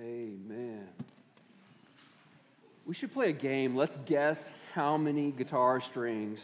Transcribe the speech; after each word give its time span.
Amen. 0.00 0.88
We 2.86 2.94
should 2.94 3.12
play 3.12 3.28
a 3.28 3.34
game. 3.34 3.76
Let's 3.76 3.98
guess 4.06 4.48
how 4.74 4.96
many 4.96 5.30
guitar 5.30 5.80
strings 5.80 6.40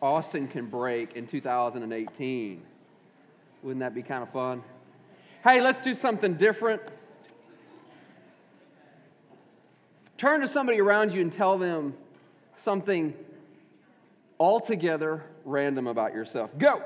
Austin 0.00 0.46
can 0.46 0.66
break 0.66 1.16
in 1.16 1.26
2018. 1.26 2.62
Wouldn't 3.62 3.80
that 3.80 3.94
be 3.94 4.02
kind 4.02 4.22
of 4.22 4.30
fun? 4.30 4.62
Hey, 5.42 5.60
let's 5.60 5.80
do 5.80 5.96
something 5.96 6.34
different. 6.34 6.80
Turn 10.16 10.40
to 10.40 10.46
somebody 10.46 10.80
around 10.80 11.12
you 11.12 11.22
and 11.22 11.32
tell 11.32 11.58
them 11.58 11.94
something 12.56 13.14
altogether 14.38 15.24
random 15.44 15.88
about 15.88 16.14
yourself. 16.14 16.50
Go. 16.56 16.82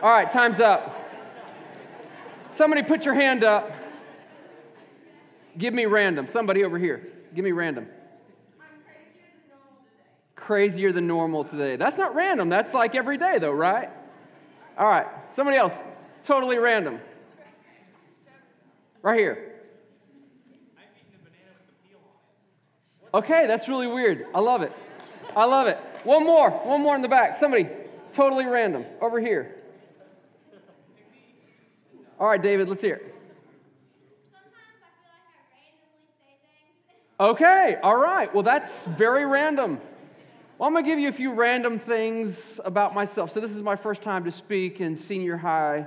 All 0.00 0.10
right, 0.10 0.30
time's 0.30 0.60
up. 0.60 0.94
Somebody 2.52 2.84
put 2.84 3.04
your 3.04 3.14
hand 3.14 3.42
up. 3.42 3.72
Give 5.56 5.74
me 5.74 5.86
random. 5.86 6.28
Somebody 6.28 6.62
over 6.62 6.78
here. 6.78 7.08
Give 7.34 7.44
me 7.44 7.50
random. 7.50 7.88
Crazier 10.36 10.92
than 10.92 11.08
normal 11.08 11.42
today. 11.42 11.74
That's 11.74 11.96
not 11.96 12.14
random. 12.14 12.48
That's 12.48 12.72
like 12.72 12.94
every 12.94 13.18
day, 13.18 13.38
though, 13.40 13.50
right? 13.50 13.88
All 14.78 14.86
right. 14.86 15.06
Somebody 15.34 15.56
else. 15.58 15.72
Totally 16.22 16.58
random. 16.58 17.00
Right 19.02 19.18
here. 19.18 19.54
Okay, 23.12 23.48
that's 23.48 23.66
really 23.66 23.88
weird. 23.88 24.26
I 24.32 24.38
love 24.38 24.62
it. 24.62 24.72
I 25.34 25.44
love 25.44 25.66
it. 25.66 25.78
One 26.04 26.24
more. 26.24 26.50
One 26.50 26.82
more 26.82 26.94
in 26.94 27.02
the 27.02 27.08
back. 27.08 27.40
Somebody. 27.40 27.68
Totally 28.12 28.44
random. 28.44 28.84
Over 29.00 29.18
here. 29.18 29.56
All 32.20 32.26
right, 32.26 32.42
David, 32.42 32.68
let's 32.68 32.82
hear 32.82 32.96
it. 32.96 33.14
Okay, 37.20 37.76
all 37.80 37.96
right. 37.96 38.32
Well, 38.34 38.42
that's 38.42 38.72
very 38.96 39.24
random. 39.24 39.80
Well, 40.58 40.66
I'm 40.66 40.72
going 40.72 40.84
to 40.84 40.90
give 40.90 40.98
you 40.98 41.08
a 41.08 41.12
few 41.12 41.32
random 41.32 41.78
things 41.78 42.58
about 42.64 42.92
myself. 42.92 43.32
So, 43.32 43.38
this 43.38 43.52
is 43.52 43.62
my 43.62 43.76
first 43.76 44.02
time 44.02 44.24
to 44.24 44.32
speak 44.32 44.80
in 44.80 44.96
senior 44.96 45.36
high 45.36 45.86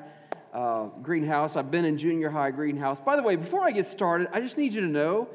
uh, 0.53 0.85
greenhouse. 1.01 1.57
I've 1.57 1.69
been 1.69 1.83
in 1.83 1.97
junior 1.97 2.29
high 2.29 2.51
greenhouse. 2.51 3.01
By 3.01 3.17
the 3.17 3.23
way, 3.23 3.35
before 3.35 3.65
I 3.65 3.71
get 3.71 3.87
started, 3.87 4.29
I 4.31 4.39
just 4.39 4.57
need 4.57 4.71
you 4.71 4.79
to 4.81 4.87
know 4.87 5.27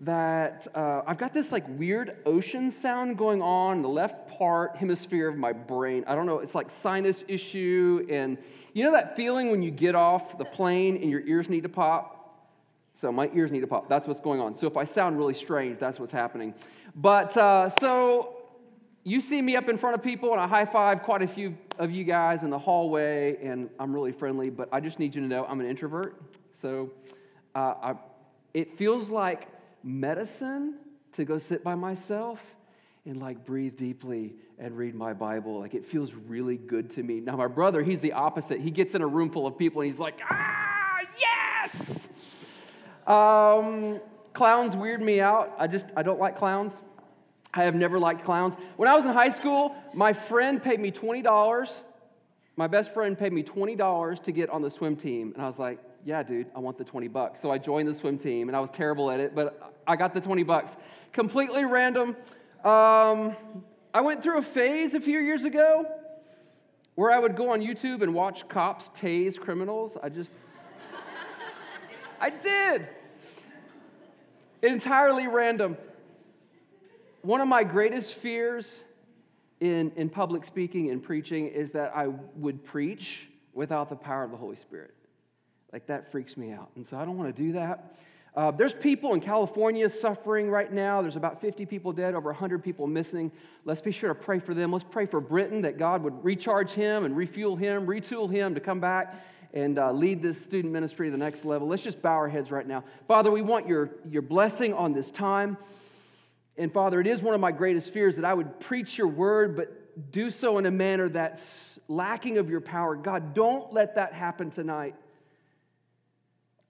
that 0.00 0.66
uh, 0.74 1.02
I've 1.06 1.18
got 1.18 1.34
this 1.34 1.52
like 1.52 1.64
weird 1.78 2.16
ocean 2.24 2.70
sound 2.70 3.18
going 3.18 3.42
on 3.42 3.76
in 3.76 3.82
the 3.82 3.88
left 3.88 4.28
part 4.38 4.76
hemisphere 4.76 5.28
of 5.28 5.36
my 5.36 5.52
brain. 5.52 6.04
I 6.06 6.14
don't 6.14 6.24
know, 6.24 6.38
it's 6.38 6.54
like 6.54 6.70
sinus 6.70 7.22
issue. 7.28 8.06
And 8.10 8.38
you 8.78 8.84
know 8.84 8.92
that 8.92 9.16
feeling 9.16 9.50
when 9.50 9.62
you 9.62 9.70
get 9.70 9.94
off 9.94 10.38
the 10.38 10.44
plane 10.44 10.96
and 10.96 11.10
your 11.10 11.20
ears 11.20 11.48
need 11.48 11.64
to 11.64 11.68
pop? 11.68 12.14
So 12.94 13.10
my 13.12 13.30
ears 13.34 13.50
need 13.50 13.60
to 13.60 13.66
pop. 13.66 13.88
That's 13.88 14.06
what's 14.06 14.20
going 14.20 14.40
on. 14.40 14.56
So 14.56 14.66
if 14.66 14.76
I 14.76 14.84
sound 14.84 15.18
really 15.18 15.34
strange, 15.34 15.78
that's 15.78 15.98
what's 16.00 16.12
happening. 16.12 16.54
But 16.94 17.36
uh, 17.36 17.70
so 17.80 18.36
you 19.04 19.20
see 19.20 19.40
me 19.40 19.56
up 19.56 19.68
in 19.68 19.78
front 19.78 19.94
of 19.94 20.02
people 20.02 20.32
and 20.32 20.40
I 20.40 20.46
high 20.46 20.64
five 20.64 21.02
quite 21.02 21.22
a 21.22 21.28
few 21.28 21.56
of 21.78 21.90
you 21.90 22.04
guys 22.04 22.42
in 22.42 22.50
the 22.50 22.58
hallway, 22.58 23.36
and 23.42 23.70
I'm 23.78 23.94
really 23.94 24.12
friendly, 24.12 24.50
but 24.50 24.68
I 24.72 24.80
just 24.80 24.98
need 24.98 25.14
you 25.14 25.22
to 25.22 25.26
know 25.26 25.44
I'm 25.46 25.60
an 25.60 25.66
introvert. 25.66 26.20
So 26.52 26.90
uh, 27.54 27.74
I, 27.82 27.94
it 28.52 28.76
feels 28.76 29.08
like 29.08 29.48
medicine 29.84 30.74
to 31.14 31.24
go 31.24 31.38
sit 31.38 31.62
by 31.62 31.74
myself 31.74 32.40
and 33.06 33.20
like 33.20 33.44
breathe 33.44 33.76
deeply 33.76 34.34
and 34.58 34.76
read 34.76 34.94
my 34.94 35.12
Bible. 35.12 35.60
Like 35.60 35.74
it 35.74 35.86
feels 35.86 36.12
really 36.14 36.56
good 36.56 36.90
to 36.92 37.02
me. 37.02 37.20
Now, 37.20 37.36
my 37.36 37.46
brother, 37.46 37.82
he's 37.82 38.00
the 38.00 38.12
opposite. 38.12 38.60
He 38.60 38.70
gets 38.70 38.94
in 38.94 39.02
a 39.02 39.06
room 39.06 39.30
full 39.30 39.46
of 39.46 39.56
people 39.56 39.82
and 39.82 39.90
he's 39.90 40.00
like, 40.00 40.18
ah, 40.30 40.98
yes! 41.18 42.08
Um, 43.06 44.00
clowns 44.34 44.76
weird 44.76 45.00
me 45.00 45.20
out. 45.20 45.54
I 45.58 45.66
just, 45.66 45.86
I 45.96 46.02
don't 46.02 46.20
like 46.20 46.36
clowns. 46.36 46.74
I 47.54 47.64
have 47.64 47.74
never 47.74 47.98
liked 47.98 48.24
clowns. 48.24 48.54
When 48.76 48.88
I 48.88 48.94
was 48.94 49.04
in 49.04 49.12
high 49.12 49.30
school, 49.30 49.74
my 49.94 50.12
friend 50.12 50.62
paid 50.62 50.80
me 50.80 50.92
$20. 50.92 51.70
My 52.56 52.66
best 52.66 52.92
friend 52.92 53.18
paid 53.18 53.32
me 53.32 53.42
$20 53.42 54.22
to 54.22 54.32
get 54.32 54.50
on 54.50 54.62
the 54.62 54.70
swim 54.70 54.96
team. 54.96 55.32
And 55.34 55.42
I 55.42 55.46
was 55.46 55.58
like, 55.58 55.78
yeah, 56.04 56.22
dude, 56.22 56.48
I 56.54 56.58
want 56.58 56.76
the 56.76 56.84
20 56.84 57.08
bucks. 57.08 57.40
So 57.40 57.50
I 57.50 57.58
joined 57.58 57.88
the 57.88 57.94
swim 57.94 58.18
team 58.18 58.48
and 58.48 58.56
I 58.56 58.60
was 58.60 58.70
terrible 58.72 59.10
at 59.10 59.20
it, 59.20 59.34
but 59.34 59.74
I 59.86 59.96
got 59.96 60.12
the 60.12 60.20
20 60.20 60.42
bucks. 60.42 60.76
Completely 61.12 61.64
random. 61.64 62.16
Um, 62.64 63.36
I 63.94 64.00
went 64.00 64.22
through 64.22 64.38
a 64.38 64.42
phase 64.42 64.94
a 64.94 65.00
few 65.00 65.20
years 65.20 65.44
ago 65.44 65.86
where 66.96 67.12
I 67.12 67.18
would 67.18 67.36
go 67.36 67.52
on 67.52 67.60
YouTube 67.60 68.02
and 68.02 68.12
watch 68.12 68.48
cops 68.48 68.90
tase 68.90 69.38
criminals. 69.38 69.96
I 70.02 70.08
just, 70.08 70.32
I 72.20 72.30
did. 72.30 72.88
Entirely 74.62 75.28
random. 75.28 75.76
One 77.22 77.40
of 77.40 77.46
my 77.46 77.62
greatest 77.62 78.14
fears 78.14 78.80
in, 79.60 79.92
in 79.94 80.08
public 80.08 80.44
speaking 80.44 80.90
and 80.90 81.02
preaching 81.02 81.48
is 81.48 81.70
that 81.70 81.92
I 81.94 82.08
would 82.08 82.64
preach 82.64 83.28
without 83.54 83.88
the 83.88 83.96
power 83.96 84.24
of 84.24 84.32
the 84.32 84.36
Holy 84.36 84.56
Spirit. 84.56 84.94
Like 85.72 85.86
that 85.86 86.10
freaks 86.10 86.36
me 86.36 86.50
out. 86.50 86.70
And 86.76 86.86
so 86.86 86.96
I 86.96 87.04
don't 87.04 87.16
want 87.16 87.34
to 87.34 87.42
do 87.42 87.52
that. 87.52 87.96
Uh, 88.34 88.50
there's 88.50 88.74
people 88.74 89.14
in 89.14 89.20
California 89.20 89.88
suffering 89.88 90.50
right 90.50 90.72
now. 90.72 91.02
There's 91.02 91.16
about 91.16 91.40
50 91.40 91.66
people 91.66 91.92
dead, 91.92 92.14
over 92.14 92.30
100 92.30 92.62
people 92.62 92.86
missing. 92.86 93.32
Let's 93.64 93.80
be 93.80 93.90
sure 93.90 94.10
to 94.10 94.14
pray 94.14 94.38
for 94.38 94.54
them. 94.54 94.70
Let's 94.70 94.84
pray 94.84 95.06
for 95.06 95.20
Britain 95.20 95.62
that 95.62 95.78
God 95.78 96.02
would 96.02 96.24
recharge 96.24 96.70
him 96.70 97.04
and 97.04 97.16
refuel 97.16 97.56
him, 97.56 97.86
retool 97.86 98.30
him 98.30 98.54
to 98.54 98.60
come 98.60 98.80
back 98.80 99.24
and 99.54 99.78
uh, 99.78 99.90
lead 99.92 100.22
this 100.22 100.40
student 100.40 100.72
ministry 100.72 101.08
to 101.08 101.10
the 101.10 101.16
next 101.16 101.44
level. 101.44 101.68
Let's 101.68 101.82
just 101.82 102.02
bow 102.02 102.12
our 102.12 102.28
heads 102.28 102.50
right 102.50 102.66
now. 102.66 102.84
Father, 103.06 103.30
we 103.30 103.42
want 103.42 103.66
your, 103.66 103.90
your 104.08 104.22
blessing 104.22 104.74
on 104.74 104.92
this 104.92 105.10
time. 105.10 105.56
And 106.56 106.72
Father, 106.72 107.00
it 107.00 107.06
is 107.06 107.22
one 107.22 107.34
of 107.34 107.40
my 107.40 107.52
greatest 107.52 107.92
fears 107.92 108.16
that 108.16 108.24
I 108.24 108.34
would 108.34 108.60
preach 108.60 108.98
your 108.98 109.08
word, 109.08 109.56
but 109.56 110.10
do 110.12 110.30
so 110.30 110.58
in 110.58 110.66
a 110.66 110.70
manner 110.70 111.08
that's 111.08 111.78
lacking 111.88 112.38
of 112.38 112.50
your 112.50 112.60
power. 112.60 112.94
God, 112.94 113.34
don't 113.34 113.72
let 113.72 113.94
that 113.94 114.12
happen 114.12 114.50
tonight. 114.50 114.94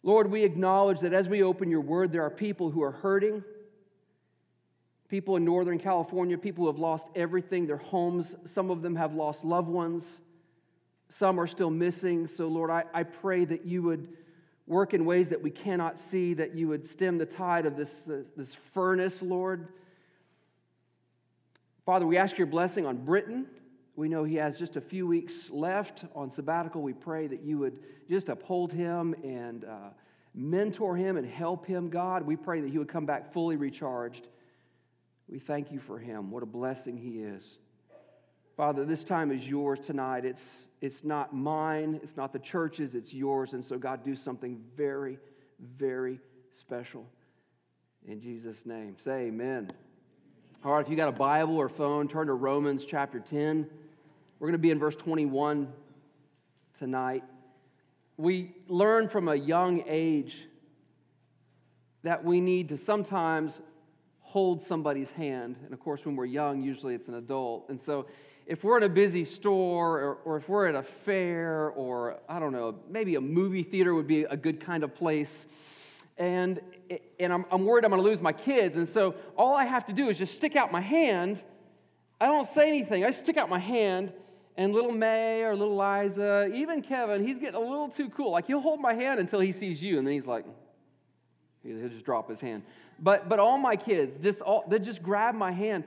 Lord, 0.03 0.31
we 0.31 0.44
acknowledge 0.44 1.00
that 1.00 1.12
as 1.12 1.28
we 1.28 1.42
open 1.42 1.70
your 1.70 1.81
word, 1.81 2.12
there 2.12 2.22
are 2.22 2.31
people 2.31 2.70
who 2.70 2.82
are 2.82 2.92
hurting. 2.92 3.42
People 5.09 5.36
in 5.36 5.44
Northern 5.44 5.78
California, 5.78 6.36
people 6.36 6.64
who 6.64 6.70
have 6.70 6.78
lost 6.78 7.06
everything, 7.16 7.66
their 7.66 7.78
homes. 7.78 8.36
Some 8.44 8.70
of 8.70 8.82
them 8.82 8.94
have 8.97 9.14
lost 9.14 9.44
loved 9.44 9.69
ones. 9.69 10.20
Some 11.09 11.41
are 11.41 11.47
still 11.47 11.70
missing. 11.70 12.26
So, 12.26 12.47
Lord, 12.48 12.70
I, 12.70 12.84
I 12.92 13.03
pray 13.03 13.44
that 13.47 13.64
you 13.64 13.82
would 13.82 14.09
work 14.66 14.92
in 14.92 15.06
ways 15.06 15.28
that 15.28 15.42
we 15.42 15.50
cannot 15.50 15.98
see, 15.98 16.34
that 16.34 16.54
you 16.54 16.69
would 16.69 16.86
stem 16.86 17.16
the 17.16 17.26
tide 17.26 17.65
of 17.65 17.76
this, 17.76 18.03
this, 18.06 18.26
this 18.36 18.56
furnace, 18.75 19.22
Lord. 19.22 19.69
Father, 21.86 22.06
we 22.06 22.19
ask 22.19 22.36
your 22.36 22.47
blessing 22.47 22.84
on 22.84 22.98
Britain. 22.98 23.47
We 23.98 24.09
know 24.09 24.22
he 24.22 24.36
has 24.36 24.56
just 24.56 24.76
a 24.76 24.81
few 24.81 25.09
weeks 25.09 25.50
left 25.50 26.04
on 26.14 26.31
sabbatical. 26.31 26.82
We 26.82 26.92
pray 26.92 27.26
that 27.26 27.42
you 27.42 27.59
would 27.59 27.81
just 28.09 28.28
uphold 28.28 28.72
him 28.72 29.12
and 29.25 29.64
uh, 29.64 29.88
mentor 30.32 30.94
him 30.94 31.16
and 31.16 31.26
help 31.26 31.66
him, 31.66 31.91
God. 31.91 32.22
We 32.22 32.36
pray 32.36 32.60
that 32.60 32.70
he 32.70 32.78
would 32.78 32.88
come 32.88 33.06
back 33.06 33.32
fully 33.32 33.56
recharged. 33.56 34.28
We 35.28 35.41
thank 35.41 35.72
you 35.72 35.81
for 35.81 35.98
him. 35.98 36.31
What 36.31 36.44
a 36.44 36.47
blessing 36.47 36.97
he 36.97 37.22
is. 37.25 37.42
Father, 38.56 38.84
this 38.84 39.03
time 39.03 39.32
is 39.32 39.44
yours 39.44 39.81
tonight. 39.84 40.25
It's, 40.25 40.69
it's 40.80 41.03
not 41.03 41.34
mine, 41.34 41.98
it's 42.00 42.16
not 42.16 42.32
the 42.32 42.38
church's, 42.38 42.94
it's 42.94 43.12
yours. 43.12 43.53
And 43.53 43.65
so, 43.65 43.78
God, 43.78 44.04
do 44.04 44.15
something 44.15 44.60
very, 44.76 45.19
very 45.76 46.20
special. 46.53 47.04
In 48.06 48.20
Jesus' 48.20 48.65
name, 48.65 48.94
say 49.04 49.22
amen. 49.22 49.72
All 50.65 50.75
right, 50.75 50.84
if 50.84 50.88
you 50.88 50.94
got 50.94 51.09
a 51.09 51.12
Bible 51.12 51.56
or 51.56 51.69
phone, 51.69 52.06
turn 52.06 52.28
to 52.28 52.34
Romans 52.34 52.84
chapter 52.84 53.19
10. 53.19 53.69
We're 54.41 54.47
going 54.47 54.53
to 54.53 54.59
be 54.59 54.71
in 54.71 54.78
verse 54.78 54.94
21 54.94 55.66
tonight. 56.78 57.24
We 58.16 58.53
learn 58.68 59.09
from 59.09 59.27
a 59.27 59.34
young 59.34 59.83
age 59.89 60.47
that 62.04 62.24
we 62.24 62.41
need 62.41 62.68
to 62.68 62.77
sometimes 62.77 63.59
hold 64.21 64.65
somebody's 64.68 65.10
hand. 65.10 65.57
And 65.65 65.72
of 65.72 65.80
course, 65.80 66.04
when 66.07 66.15
we're 66.15 66.27
young, 66.27 66.63
usually 66.63 66.95
it's 66.95 67.09
an 67.09 67.15
adult. 67.15 67.68
And 67.68 67.83
so 67.83 68.07
if 68.47 68.63
we're 68.63 68.77
in 68.77 68.84
a 68.84 68.89
busy 68.89 69.24
store 69.24 69.98
or, 69.98 70.18
or, 70.24 70.36
if 70.36 70.48
we're 70.48 70.68
at 70.68 70.77
a 70.77 70.84
fair 70.84 71.71
or, 71.71 72.18
I 72.28 72.39
don't 72.39 72.53
know, 72.53 72.77
maybe 72.89 73.16
a 73.16 73.21
movie 73.21 73.65
theater 73.65 73.92
would 73.92 74.07
be 74.07 74.22
a 74.22 74.36
good 74.36 74.60
kind 74.60 74.84
of 74.84 74.95
place. 74.95 75.47
And, 76.16 76.60
and 77.18 77.33
I'm, 77.33 77.45
I'm 77.51 77.65
worried 77.65 77.84
I'm 77.84 77.91
going 77.91 78.03
to 78.03 78.09
lose 78.09 78.21
my 78.21 78.33
kids. 78.33 78.77
And 78.77 78.89
so 78.89 79.16
all 79.36 79.57
I 79.57 79.65
have 79.65 79.86
to 79.86 79.92
do 79.92 80.09
is 80.10 80.16
just 80.16 80.36
stick 80.36 80.54
out 80.54 80.71
my 80.71 80.80
hand. 80.80 81.42
I 82.21 82.27
don't 82.27 82.48
say 82.51 82.68
anything. 82.68 83.04
I 83.04 83.10
stick 83.10 83.36
out 83.36 83.48
my 83.48 83.59
hand, 83.59 84.13
and 84.59 84.75
little 84.75 84.93
May 84.93 85.43
or 85.43 85.57
little 85.57 85.77
Liza, 85.77 86.51
even 86.53 86.83
Kevin, 86.83 87.27
he's 87.27 87.39
getting 87.39 87.55
a 87.55 87.60
little 87.60 87.89
too 87.89 88.10
cool. 88.10 88.33
Like 88.33 88.47
he'll 88.47 88.60
hold 88.60 88.81
my 88.81 88.93
hand 88.93 89.21
until 89.21 89.41
he 89.41 89.53
sees 89.53 89.83
you, 89.83 89.97
and 89.97 90.07
then 90.07 90.13
he's 90.13 90.27
like, 90.27 90.45
he'll 91.63 91.89
just 91.89 92.05
drop 92.05 92.28
his 92.28 92.41
hand. 92.41 92.63
But, 92.99 93.28
but 93.28 93.39
all 93.39 93.57
my 93.57 93.77
kids, 93.77 94.22
just 94.22 94.43
all, 94.43 94.65
they 94.69 94.78
just 94.81 95.03
grab 95.03 95.34
my 95.34 95.53
hand 95.53 95.84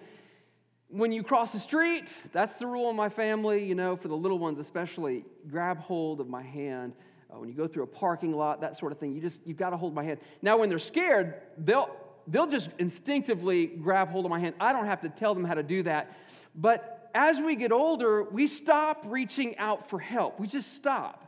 when 0.92 1.12
you 1.12 1.24
cross 1.24 1.54
the 1.54 1.60
street, 1.60 2.10
that's 2.34 2.60
the 2.60 2.68
rule 2.68 2.90
in 2.90 2.96
my 2.96 3.10
family, 3.10 3.64
you 3.64 3.76
know, 3.76 3.96
for 3.96 4.10
the 4.10 4.16
little 4.16 4.40
ones 4.40 4.60
especially, 4.60 5.24
grab 5.50 5.78
hold 5.80 6.20
of 6.20 6.28
my 6.28 6.44
hand. 6.44 6.94
Uh, 7.32 7.40
when 7.40 7.48
you 7.48 7.56
go 7.56 7.66
through 7.66 7.84
a 7.84 7.88
parking 7.88 8.34
lot, 8.34 8.60
that 8.60 8.78
sort 8.78 8.92
of 8.92 9.00
thing, 9.00 9.14
you 9.14 9.22
just, 9.22 9.40
you've 9.46 9.58
got 9.58 9.70
to 9.70 9.78
hold 9.78 9.96
my 9.96 10.04
hand. 10.04 10.20
Now, 10.42 10.58
when 10.58 10.68
they're 10.68 10.80
scared, 10.80 11.36
they'll, 11.58 11.90
they'll 12.28 12.50
just 12.50 12.70
instinctively 12.78 13.68
grab 13.68 14.10
hold 14.10 14.26
of 14.26 14.30
my 14.30 14.40
hand. 14.40 14.56
I 14.60 14.74
don't 14.74 14.86
have 14.86 15.02
to 15.02 15.10
tell 15.10 15.34
them 15.34 15.46
how 15.46 15.54
to 15.54 15.64
do 15.64 15.82
that. 15.84 16.14
But 16.56 17.01
as 17.14 17.40
we 17.40 17.56
get 17.56 17.72
older, 17.72 18.24
we 18.24 18.48
stop 18.48 19.04
reaching 19.08 19.58
out 19.58 19.90
for 19.90 20.00
help. 20.00 20.40
We 20.40 20.48
just 20.48 20.74
stop. 20.76 21.26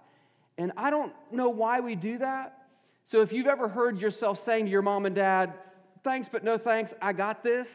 And 0.58 0.72
I 0.78 0.90
don't 0.90 1.14
know 1.32 1.50
why 1.50 1.80
we 1.80 1.96
do 1.96 2.18
that. 2.20 2.58
So 3.06 3.22
if 3.22 3.32
you've 3.32 3.48
ever 3.48 3.68
heard 3.68 4.00
yourself 4.00 4.44
saying 4.46 4.66
to 4.66 4.72
your 4.72 4.82
mom 4.82 5.06
and 5.06 5.16
dad, 5.16 5.54
thanks, 6.04 6.30
but 6.32 6.44
no 6.44 6.58
thanks, 6.58 6.94
I 7.02 7.14
got 7.14 7.44
this, 7.44 7.70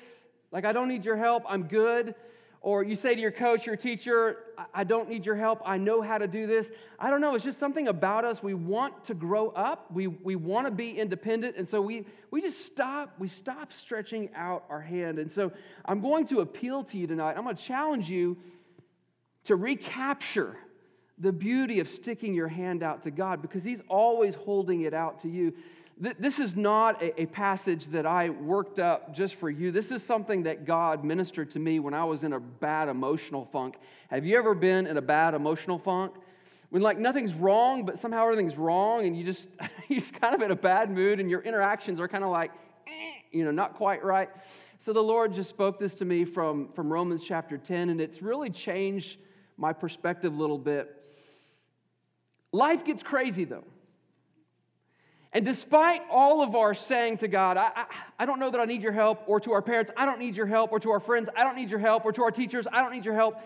like 0.52 0.64
I 0.64 0.72
don't 0.72 0.88
need 0.88 1.04
your 1.04 1.16
help, 1.16 1.44
I'm 1.48 1.64
good. 1.64 2.14
Or 2.60 2.82
you 2.82 2.96
say 2.96 3.14
to 3.14 3.20
your 3.20 3.30
coach, 3.30 3.66
your 3.66 3.76
teacher, 3.76 4.38
I 4.74 4.82
don't 4.82 5.08
need 5.08 5.24
your 5.24 5.36
help, 5.36 5.62
I 5.64 5.76
know 5.76 6.02
how 6.02 6.18
to 6.18 6.26
do 6.26 6.46
this. 6.46 6.70
I 6.98 7.08
don't 7.08 7.20
know, 7.20 7.34
it's 7.34 7.44
just 7.44 7.60
something 7.60 7.86
about 7.86 8.24
us. 8.24 8.42
We 8.42 8.54
want 8.54 9.04
to 9.04 9.14
grow 9.14 9.50
up, 9.50 9.90
we, 9.92 10.08
we 10.08 10.34
want 10.34 10.66
to 10.66 10.72
be 10.72 10.98
independent, 10.98 11.56
and 11.56 11.68
so 11.68 11.80
we, 11.80 12.04
we 12.30 12.42
just 12.42 12.66
stop, 12.66 13.14
we 13.18 13.28
stop 13.28 13.72
stretching 13.72 14.30
out 14.34 14.64
our 14.68 14.80
hand. 14.80 15.18
And 15.18 15.32
so 15.32 15.52
I'm 15.84 16.00
going 16.00 16.26
to 16.28 16.40
appeal 16.40 16.82
to 16.84 16.98
you 16.98 17.06
tonight. 17.06 17.36
I'm 17.36 17.44
going 17.44 17.56
to 17.56 17.62
challenge 17.62 18.10
you 18.10 18.36
to 19.44 19.54
recapture 19.54 20.56
the 21.20 21.32
beauty 21.32 21.80
of 21.80 21.88
sticking 21.88 22.34
your 22.34 22.48
hand 22.48 22.82
out 22.82 23.02
to 23.04 23.10
God 23.10 23.42
because 23.42 23.64
He's 23.64 23.82
always 23.88 24.34
holding 24.34 24.82
it 24.82 24.94
out 24.94 25.20
to 25.22 25.28
you. 25.28 25.52
This 26.00 26.38
is 26.38 26.54
not 26.54 27.02
a, 27.02 27.26
passage 27.26 27.86
that 27.86 28.06
I 28.06 28.28
worked 28.30 28.78
up 28.78 29.14
just 29.14 29.34
for 29.34 29.50
you. 29.50 29.72
This 29.72 29.90
is 29.90 30.00
something 30.00 30.44
that 30.44 30.64
God 30.64 31.02
ministered 31.02 31.50
to 31.52 31.58
me 31.58 31.80
when 31.80 31.92
I 31.92 32.04
was 32.04 32.22
in 32.22 32.34
a 32.34 32.38
bad 32.38 32.88
emotional 32.88 33.48
funk. 33.52 33.74
Have 34.08 34.24
you 34.24 34.38
ever 34.38 34.54
been 34.54 34.86
in 34.86 34.96
a 34.96 35.02
bad 35.02 35.34
emotional 35.34 35.78
funk? 35.78 36.12
When 36.70 36.82
like 36.82 36.98
nothing's 36.98 37.34
wrong, 37.34 37.84
but 37.84 37.98
somehow 37.98 38.22
everything's 38.24 38.56
wrong, 38.56 39.06
and 39.06 39.16
you 39.16 39.24
just 39.24 39.48
you're 39.88 39.98
just 39.98 40.12
kind 40.20 40.34
of 40.34 40.42
in 40.42 40.52
a 40.52 40.56
bad 40.56 40.88
mood, 40.90 41.18
and 41.18 41.28
your 41.28 41.40
interactions 41.40 41.98
are 41.98 42.06
kind 42.06 42.22
of 42.22 42.30
like, 42.30 42.52
eh, 42.86 42.90
you 43.32 43.44
know, 43.44 43.50
not 43.50 43.74
quite 43.74 44.04
right. 44.04 44.28
So 44.78 44.92
the 44.92 45.02
Lord 45.02 45.34
just 45.34 45.48
spoke 45.48 45.80
this 45.80 45.96
to 45.96 46.04
me 46.04 46.24
from, 46.24 46.68
from 46.74 46.92
Romans 46.92 47.22
chapter 47.26 47.58
10, 47.58 47.90
and 47.90 48.00
it's 48.00 48.22
really 48.22 48.50
changed 48.50 49.18
my 49.56 49.72
perspective 49.72 50.32
a 50.32 50.36
little 50.36 50.58
bit. 50.58 50.94
Life 52.52 52.84
gets 52.84 53.02
crazy 53.02 53.44
though. 53.44 53.64
And 55.32 55.44
despite 55.44 56.02
all 56.10 56.42
of 56.42 56.54
our 56.54 56.72
saying 56.72 57.18
to 57.18 57.28
God, 57.28 57.56
I, 57.56 57.70
I, 57.76 57.84
I, 58.20 58.26
don't 58.26 58.40
know 58.40 58.50
that 58.50 58.60
I 58.60 58.64
need 58.64 58.82
your 58.82 58.92
help, 58.92 59.24
or 59.26 59.40
to 59.40 59.52
our 59.52 59.60
parents, 59.60 59.90
I 59.96 60.06
don't 60.06 60.18
need 60.18 60.36
your 60.36 60.46
help, 60.46 60.72
or 60.72 60.80
to 60.80 60.90
our 60.90 61.00
friends, 61.00 61.28
I 61.36 61.44
don't 61.44 61.56
need 61.56 61.68
your 61.68 61.78
help, 61.78 62.06
or 62.06 62.12
to 62.12 62.22
our 62.22 62.30
teachers, 62.30 62.66
I 62.72 62.80
don't 62.80 62.92
need 62.92 63.04
your 63.04 63.14
help, 63.14 63.36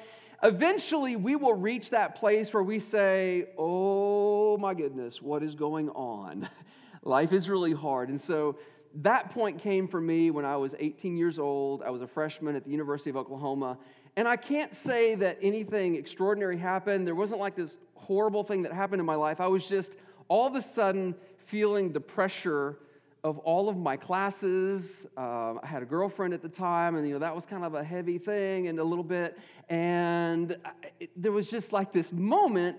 eventually 0.43 1.17
we 1.17 1.37
will 1.37 1.55
reach 1.55 1.91
that 1.91 2.15
place 2.15 2.53
where 2.53 2.63
we 2.63 2.79
say, 2.79 3.47
Oh 3.59 4.57
my 4.59 4.75
goodness, 4.75 5.21
what 5.21 5.43
is 5.43 5.55
going 5.55 5.89
on? 5.91 6.49
Life 7.03 7.33
is 7.33 7.49
really 7.49 7.73
hard. 7.73 8.11
And 8.11 8.21
so 8.21 8.57
that 8.97 9.31
point 9.31 9.59
came 9.59 9.89
for 9.89 10.01
me 10.01 10.31
when 10.31 10.45
I 10.45 10.57
was 10.57 10.75
18 10.79 11.17
years 11.17 11.39
old. 11.39 11.83
I 11.83 11.91
was 11.91 12.03
a 12.03 12.07
freshman 12.07 12.55
at 12.55 12.65
the 12.65 12.71
University 12.71 13.11
of 13.11 13.17
Oklahoma. 13.17 13.79
And 14.17 14.29
I 14.29 14.37
can't 14.37 14.75
say 14.75 15.15
that 15.17 15.39
anything 15.43 15.97
extraordinary 15.97 16.59
happened. 16.59 17.07
There 17.07 17.15
wasn't 17.15 17.41
like 17.41 17.57
this 17.57 17.79
horrible 17.95 18.45
thing 18.45 18.63
that 18.63 18.73
happened 18.73 19.01
in 19.01 19.07
my 19.07 19.15
life. 19.15 19.41
I 19.41 19.47
was 19.47 19.67
just 19.67 19.93
all 20.29 20.47
of 20.47 20.55
a 20.55 20.63
sudden 20.63 21.15
feeling 21.53 21.93
the 21.93 22.01
pressure 22.01 22.79
of 23.23 23.37
all 23.41 23.69
of 23.69 23.77
my 23.77 23.95
classes. 23.95 25.07
Uh, 25.19 25.57
I 25.63 25.67
had 25.67 25.83
a 25.83 25.85
girlfriend 25.85 26.33
at 26.33 26.41
the 26.41 26.49
time, 26.49 26.97
and 26.97 27.07
you 27.07 27.13
know 27.13 27.21
that 27.21 27.37
was 27.37 27.45
kind 27.45 27.63
of 27.63 27.75
a 27.75 27.85
heavy 27.85 28.17
thing, 28.17 28.69
and 28.69 28.79
a 28.79 28.85
little 28.85 29.05
bit. 29.05 29.39
And 29.69 30.57
it, 30.99 31.11
there 31.15 31.31
was 31.31 31.47
just 31.47 31.71
like 31.71 31.93
this 31.93 32.11
moment 32.11 32.79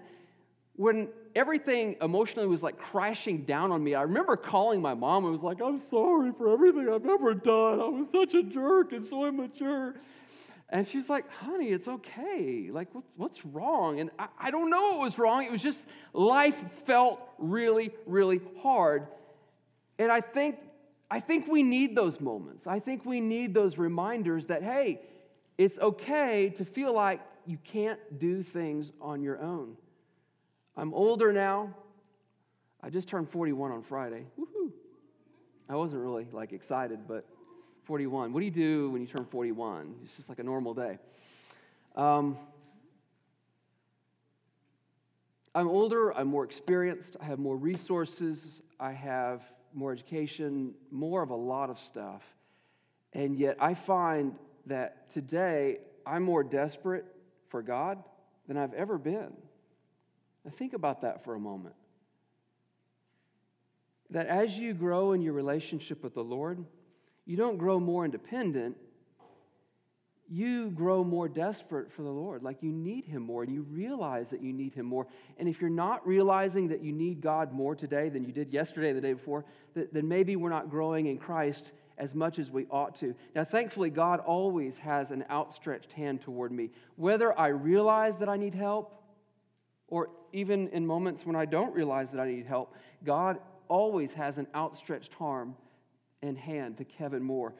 when 0.75 1.08
everything 1.36 1.98
emotionally 2.02 2.48
was 2.48 2.64
like 2.64 2.80
crashing 2.80 3.44
down 3.44 3.72
on 3.72 3.84
me. 3.84 3.94
I 3.94 4.02
remember 4.02 4.36
calling 4.36 4.81
my 4.81 4.96
mom 4.96 5.25
and 5.25 5.34
was 5.34 5.44
like, 5.44 5.62
"I'm 5.62 5.80
sorry 5.92 6.31
for 6.36 6.52
everything 6.52 6.90
I've 6.92 7.06
ever 7.06 7.36
done. 7.36 7.80
I 7.80 7.88
was 7.88 8.10
such 8.12 8.34
a 8.34 8.42
jerk 8.42 8.92
and 8.92 9.06
so 9.06 9.28
immature." 9.28 9.94
And 10.74 10.88
she's 10.88 11.08
like, 11.08 11.30
honey, 11.30 11.68
it's 11.68 11.88
okay. 11.88 12.70
Like, 12.72 12.88
what's, 12.94 13.08
what's 13.16 13.46
wrong? 13.46 14.00
And 14.00 14.10
I, 14.18 14.28
I 14.40 14.52
don't 14.52 14.72
know 14.72 14.94
what 14.94 15.02
was 15.02 15.20
wrong. 15.20 15.46
It 15.46 15.52
was 15.52 15.62
just 15.62 15.86
life 16.14 16.56
felt 16.88 17.22
really, 17.38 17.92
really 18.08 18.42
hard. 18.64 19.06
And 20.00 20.12
I 20.12 20.20
think, 20.20 20.58
I 21.12 21.20
think 21.20 21.48
we 21.48 21.62
need 21.62 21.96
those 21.96 22.20
moments. 22.20 22.66
I 22.66 22.80
think 22.80 23.06
we 23.06 23.22
need 23.22 23.54
those 23.54 23.78
reminders 23.78 24.48
that, 24.48 24.64
hey, 24.64 25.02
it's 25.60 25.78
okay 25.78 26.50
to 26.58 26.66
feel 26.66 26.92
like 26.92 27.22
you 27.46 27.60
can't 27.64 28.00
do 28.18 28.42
things 28.42 28.92
on 29.00 29.22
your 29.22 29.40
own. 29.40 29.78
I'm 30.75 30.92
older 30.96 31.31
now. 31.31 31.72
I 32.81 32.90
just 32.90 33.08
turned 33.08 33.30
41 33.30 33.72
on 33.72 33.84
Friday. 33.84 34.25
Woohoo. 34.40 34.72
I 35.70 35.75
wasn't 35.75 36.02
really 36.02 36.28
like 36.31 36.52
excited, 36.52 37.08
but 37.08 37.25
41. 37.85 38.33
What 38.33 38.39
do 38.39 38.45
you 38.45 38.51
do 38.51 38.89
when 38.89 39.01
you 39.01 39.07
turn 39.07 39.25
41? 39.25 39.95
It's 40.06 40.15
just 40.15 40.30
like 40.30 40.39
a 40.39 40.44
normal 40.44 40.74
day. 40.74 40.97
Um, 41.95 42.38
I'm 45.56 45.68
older, 45.68 46.12
I'm 46.12 46.27
more 46.27 46.44
experienced, 46.44 47.15
I 47.21 47.25
have 47.25 47.38
more 47.38 47.56
resources, 47.56 48.62
I 48.80 48.91
have 48.91 49.41
more 49.74 49.91
education, 49.91 50.74
more 50.89 51.21
of 51.21 51.30
a 51.30 51.35
lot 51.35 51.69
of 51.69 51.77
stuff. 51.80 52.24
And 53.13 53.38
yet 53.38 53.57
I 53.59 53.75
find 53.75 54.33
that 54.65 55.12
today 55.12 55.77
I'm 56.06 56.24
more 56.24 56.44
desperate 56.44 57.06
for 57.50 57.62
God 57.62 58.03
than 58.47 58.57
I've 58.57 58.74
ever 58.74 58.97
been. 58.97 59.31
Now 60.44 60.51
think 60.57 60.74
about 60.74 61.01
that 61.01 61.24
for 61.24 61.36
a 61.36 61.39
moment. 61.39 61.75
That 64.09 64.27
as 64.27 64.57
you 64.57 64.74
grow 64.74 65.13
in 65.13 65.21
your 65.21 65.33
relationship 65.33 66.03
with 66.03 66.15
the 66.15 66.24
Lord, 66.24 66.65
you 67.25 67.38
don't 67.38 67.58
grow 67.58 67.80
more 67.80 68.06
independent. 68.06 68.75
You 70.30 70.72
grow 70.72 71.04
more 71.04 71.28
desperate 71.28 71.92
for 71.92 72.02
the 72.02 72.10
Lord. 72.10 72.44
Like 72.44 72.58
you 72.62 72.72
need 72.72 73.06
Him 73.06 73.24
more, 73.24 73.44
and 73.44 73.54
you 73.54 73.62
realize 73.64 74.28
that 74.30 74.42
you 74.42 74.52
need 74.52 74.74
Him 74.74 74.86
more. 74.86 75.08
And 75.38 75.48
if 75.48 75.62
you're 75.62 75.70
not 75.70 76.06
realizing 76.08 76.68
that 76.70 76.84
you 76.84 76.92
need 76.92 77.22
God 77.22 77.54
more 77.54 77.75
today 77.75 78.10
than 78.10 78.24
you 78.24 78.31
did 78.31 78.52
yesterday, 78.52 78.94
the 78.94 79.02
day 79.02 79.14
before, 79.14 79.46
then 79.74 80.08
maybe 80.08 80.36
we're 80.36 80.50
not 80.50 80.70
growing 80.70 81.08
in 81.08 81.18
Christ 81.18 81.72
as 81.98 82.16
much 82.16 82.40
as 82.40 82.50
we 82.50 82.66
ought 82.72 82.96
to. 83.00 83.14
Now, 83.36 83.44
thankfully, 83.44 83.90
God 83.90 84.20
always 84.20 84.75
has 84.78 85.12
an 85.12 85.24
outstretched 85.30 85.92
hand 85.92 86.22
toward 86.22 86.52
me. 86.52 86.72
Whether 86.96 87.38
I 87.38 87.50
realize 87.50 88.18
that 88.18 88.30
I 88.30 88.38
need 88.38 88.56
help, 88.56 89.02
or 89.88 90.10
even 90.31 90.70
in 90.70 90.86
moments 90.86 91.25
when 91.25 91.36
I 91.36 91.46
don't 91.46 91.74
realize 91.74 92.10
that 92.12 92.20
I 92.20 92.27
need 92.27 92.48
help, 92.48 92.74
God 93.06 93.38
always 93.68 94.12
has 94.13 94.38
an 94.38 94.48
outstretched 94.56 95.12
arm 95.20 95.56
and 96.24 96.38
hand 96.38 96.77
to 96.77 96.86
Kevin 96.86 97.22
Moore. 97.22 97.53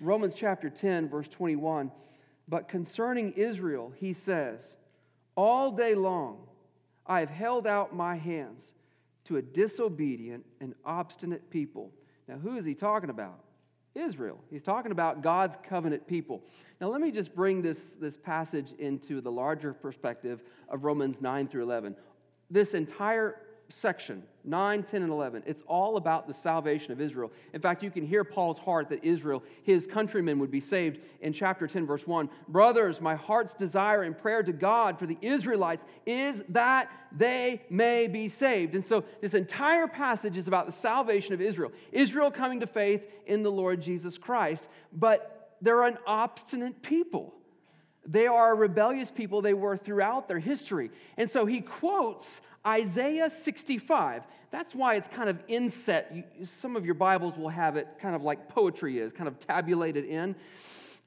Romans 0.00 0.32
chapter 0.34 0.70
10, 0.70 1.08
verse 1.08 1.28
21. 1.28 1.90
But 2.48 2.68
concerning 2.68 3.32
Israel, 3.32 3.92
he 3.96 4.14
says, 4.14 4.76
All 5.36 5.70
day 5.72 5.94
long 5.94 6.38
I 7.06 7.20
have 7.20 7.28
held 7.28 7.66
out 7.66 7.94
my 7.94 8.16
hands 8.16 8.72
to 9.26 9.36
a 9.36 9.42
disobedient 9.42 10.46
and 10.60 10.74
obstinate 10.86 11.50
people. 11.50 11.90
Now, 12.28 12.36
who 12.38 12.56
is 12.56 12.64
he 12.64 12.74
talking 12.74 13.10
about? 13.10 13.40
Israel. 13.94 14.38
He's 14.50 14.62
talking 14.62 14.92
about 14.92 15.22
God's 15.22 15.56
covenant 15.68 16.06
people. 16.06 16.42
Now, 16.80 16.88
let 16.88 17.00
me 17.00 17.10
just 17.10 17.34
bring 17.34 17.60
this, 17.60 17.78
this 18.00 18.16
passage 18.16 18.72
into 18.78 19.20
the 19.20 19.30
larger 19.30 19.72
perspective 19.72 20.40
of 20.68 20.84
Romans 20.84 21.16
9 21.20 21.48
through 21.48 21.64
11. 21.64 21.96
This 22.50 22.74
entire 22.74 23.40
section 23.70 24.22
9, 24.44 24.82
10, 24.82 25.02
and 25.02 25.12
11. 25.12 25.42
It's 25.46 25.62
all 25.66 25.98
about 25.98 26.26
the 26.26 26.32
salvation 26.32 26.92
of 26.92 27.00
Israel. 27.00 27.30
In 27.52 27.60
fact, 27.60 27.82
you 27.82 27.90
can 27.90 28.06
hear 28.06 28.24
Paul's 28.24 28.58
heart 28.58 28.88
that 28.88 29.04
Israel, 29.04 29.42
his 29.62 29.86
countrymen, 29.86 30.38
would 30.38 30.50
be 30.50 30.60
saved 30.60 31.00
in 31.20 31.34
chapter 31.34 31.66
10, 31.66 31.86
verse 31.86 32.06
1. 32.06 32.30
Brothers, 32.48 33.00
my 33.00 33.14
heart's 33.14 33.52
desire 33.52 34.04
and 34.04 34.16
prayer 34.16 34.42
to 34.42 34.52
God 34.52 34.98
for 34.98 35.06
the 35.06 35.18
Israelites 35.20 35.84
is 36.06 36.42
that 36.48 36.90
they 37.12 37.62
may 37.68 38.06
be 38.06 38.28
saved. 38.28 38.74
And 38.74 38.84
so, 38.84 39.04
this 39.20 39.34
entire 39.34 39.86
passage 39.86 40.38
is 40.38 40.48
about 40.48 40.66
the 40.66 40.72
salvation 40.72 41.34
of 41.34 41.42
Israel. 41.42 41.72
Israel 41.92 42.30
coming 42.30 42.60
to 42.60 42.66
faith 42.66 43.02
in 43.26 43.42
the 43.42 43.50
Lord 43.50 43.82
Jesus 43.82 44.16
Christ. 44.16 44.64
But 44.94 45.56
they're 45.60 45.84
an 45.84 45.98
obstinate 46.06 46.82
people. 46.82 47.34
They 48.06 48.26
are 48.26 48.52
a 48.52 48.54
rebellious 48.54 49.10
people. 49.10 49.42
They 49.42 49.52
were 49.52 49.76
throughout 49.76 50.28
their 50.28 50.38
history. 50.38 50.90
And 51.18 51.30
so 51.30 51.44
he 51.44 51.60
quotes 51.60 52.26
Isaiah 52.68 53.30
65. 53.30 54.24
That's 54.50 54.74
why 54.74 54.96
it's 54.96 55.08
kind 55.08 55.30
of 55.30 55.38
inset. 55.48 56.14
Some 56.60 56.76
of 56.76 56.84
your 56.84 56.94
Bibles 56.94 57.38
will 57.38 57.48
have 57.48 57.76
it 57.76 57.88
kind 58.00 58.14
of 58.14 58.22
like 58.22 58.50
poetry 58.50 58.98
is, 58.98 59.12
kind 59.12 59.26
of 59.26 59.40
tabulated 59.40 60.04
in. 60.04 60.36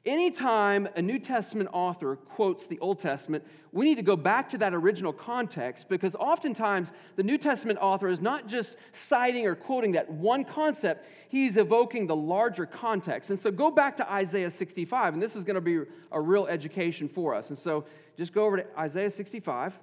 anytime 0.03 0.89
a 0.95 1.01
New 1.01 1.19
Testament 1.19 1.69
author 1.71 2.15
quotes 2.15 2.65
the 2.65 2.79
Old 2.79 2.99
Testament, 2.99 3.43
we 3.71 3.85
need 3.85 3.95
to 3.95 4.01
go 4.01 4.15
back 4.15 4.49
to 4.49 4.57
that 4.57 4.73
original 4.73 5.13
context 5.13 5.87
because 5.87 6.15
oftentimes 6.15 6.91
the 7.15 7.23
New 7.23 7.37
Testament 7.37 7.77
author 7.79 8.07
is 8.07 8.21
not 8.21 8.47
just 8.47 8.75
citing 8.93 9.45
or 9.45 9.53
quoting 9.53 9.91
that 9.91 10.09
one 10.09 10.43
concept, 10.43 11.05
he's 11.29 11.57
evoking 11.57 12.07
the 12.07 12.15
larger 12.15 12.65
context. 12.65 13.29
And 13.29 13.39
so 13.39 13.51
go 13.51 13.69
back 13.69 13.95
to 13.97 14.11
Isaiah 14.11 14.49
65, 14.49 15.13
and 15.13 15.21
this 15.21 15.35
is 15.35 15.43
going 15.43 15.55
to 15.55 15.61
be 15.61 15.81
a 16.11 16.19
real 16.19 16.47
education 16.47 17.07
for 17.07 17.35
us. 17.35 17.49
And 17.49 17.57
so 17.57 17.85
just 18.17 18.33
go 18.33 18.45
over 18.45 18.57
to 18.57 18.65
Isaiah 18.79 19.11
65, 19.11 19.73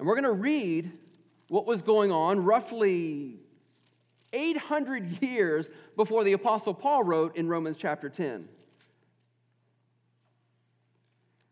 and 0.00 0.08
we're 0.08 0.14
going 0.14 0.24
to 0.24 0.32
read 0.32 0.90
what 1.48 1.66
was 1.66 1.82
going 1.82 2.10
on 2.10 2.42
roughly 2.42 3.36
800 4.32 5.22
years 5.22 5.68
before 5.94 6.24
the 6.24 6.32
Apostle 6.32 6.72
Paul 6.72 7.04
wrote 7.04 7.36
in 7.36 7.46
Romans 7.46 7.76
chapter 7.78 8.08
10. 8.08 8.48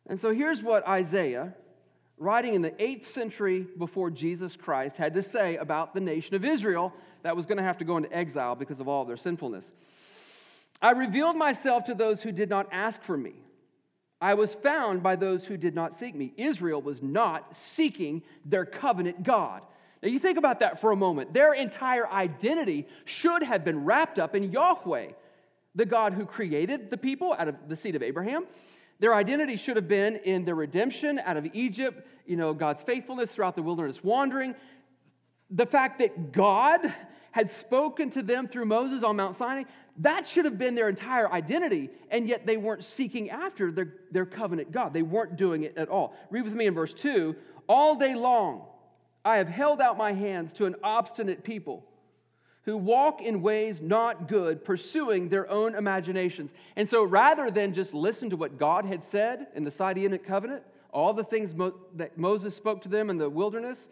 And 0.06 0.18
so 0.18 0.32
here's 0.32 0.62
what 0.62 0.88
Isaiah, 0.88 1.52
writing 2.16 2.54
in 2.54 2.62
the 2.62 2.70
8th 2.70 3.04
century 3.04 3.66
before 3.76 4.10
Jesus 4.10 4.56
Christ, 4.56 4.96
had 4.96 5.12
to 5.12 5.22
say 5.22 5.56
about 5.56 5.92
the 5.92 6.00
nation 6.00 6.34
of 6.34 6.42
Israel 6.42 6.94
that 7.24 7.36
was 7.36 7.44
going 7.44 7.58
to 7.58 7.64
have 7.64 7.76
to 7.78 7.84
go 7.84 7.98
into 7.98 8.10
exile 8.16 8.54
because 8.54 8.80
of 8.80 8.88
all 8.88 9.04
their 9.04 9.18
sinfulness. 9.18 9.70
I 10.80 10.92
revealed 10.92 11.36
myself 11.36 11.84
to 11.84 11.94
those 11.94 12.22
who 12.22 12.32
did 12.32 12.48
not 12.48 12.66
ask 12.72 13.02
for 13.02 13.18
me. 13.18 13.34
I 14.20 14.34
was 14.34 14.54
found 14.54 15.02
by 15.02 15.16
those 15.16 15.44
who 15.44 15.56
did 15.56 15.74
not 15.74 15.96
seek 15.96 16.14
me. 16.14 16.32
Israel 16.36 16.82
was 16.82 17.02
not 17.02 17.54
seeking 17.56 18.22
their 18.44 18.64
covenant 18.64 19.22
God. 19.22 19.62
Now, 20.02 20.08
you 20.08 20.18
think 20.18 20.38
about 20.38 20.60
that 20.60 20.80
for 20.80 20.92
a 20.92 20.96
moment. 20.96 21.32
Their 21.32 21.54
entire 21.54 22.08
identity 22.08 22.86
should 23.04 23.42
have 23.42 23.64
been 23.64 23.84
wrapped 23.84 24.18
up 24.18 24.34
in 24.34 24.52
Yahweh, 24.52 25.08
the 25.74 25.86
God 25.86 26.12
who 26.12 26.24
created 26.24 26.90
the 26.90 26.96
people 26.96 27.34
out 27.38 27.48
of 27.48 27.56
the 27.68 27.76
seed 27.76 27.94
of 27.96 28.02
Abraham, 28.02 28.46
their 29.00 29.14
identity 29.14 29.56
should 29.56 29.76
have 29.76 29.88
been 29.88 30.16
in 30.16 30.44
their 30.44 30.56
redemption 30.56 31.20
out 31.24 31.36
of 31.36 31.46
Egypt, 31.54 32.06
you 32.26 32.36
know, 32.36 32.52
God's 32.52 32.82
faithfulness 32.82 33.30
throughout 33.30 33.54
the 33.54 33.62
wilderness 33.62 34.02
wandering. 34.02 34.54
The 35.50 35.66
fact 35.66 36.00
that 36.00 36.32
God 36.32 36.80
had 37.38 37.52
spoken 37.52 38.10
to 38.10 38.20
them 38.20 38.48
through 38.48 38.64
Moses 38.64 39.04
on 39.04 39.14
Mount 39.14 39.38
Sinai, 39.38 39.62
that 39.98 40.26
should 40.26 40.44
have 40.44 40.58
been 40.58 40.74
their 40.74 40.88
entire 40.88 41.30
identity. 41.30 41.88
And 42.10 42.26
yet 42.26 42.46
they 42.46 42.56
weren't 42.56 42.82
seeking 42.82 43.30
after 43.30 43.70
their, 43.70 43.94
their 44.10 44.26
covenant 44.26 44.72
God. 44.72 44.92
They 44.92 45.02
weren't 45.02 45.36
doing 45.36 45.62
it 45.62 45.76
at 45.76 45.88
all. 45.88 46.16
Read 46.30 46.42
with 46.42 46.52
me 46.52 46.66
in 46.66 46.74
verse 46.74 46.92
2 46.94 47.36
All 47.68 47.94
day 47.94 48.16
long 48.16 48.62
I 49.24 49.36
have 49.36 49.46
held 49.46 49.80
out 49.80 49.96
my 49.96 50.12
hands 50.12 50.52
to 50.54 50.66
an 50.66 50.74
obstinate 50.82 51.44
people 51.44 51.84
who 52.64 52.76
walk 52.76 53.22
in 53.22 53.40
ways 53.40 53.80
not 53.80 54.26
good, 54.26 54.64
pursuing 54.64 55.28
their 55.28 55.48
own 55.48 55.76
imaginations. 55.76 56.50
And 56.74 56.90
so 56.90 57.04
rather 57.04 57.52
than 57.52 57.72
just 57.72 57.94
listen 57.94 58.30
to 58.30 58.36
what 58.36 58.58
God 58.58 58.84
had 58.84 59.04
said 59.04 59.46
in 59.54 59.62
the 59.62 59.70
Sinaitic 59.70 60.24
covenant, 60.24 60.64
all 60.92 61.12
the 61.12 61.22
things 61.22 61.54
Mo- 61.54 61.74
that 61.94 62.18
Moses 62.18 62.56
spoke 62.56 62.82
to 62.82 62.88
them 62.88 63.10
in 63.10 63.16
the 63.16 63.30
wilderness, 63.30 63.86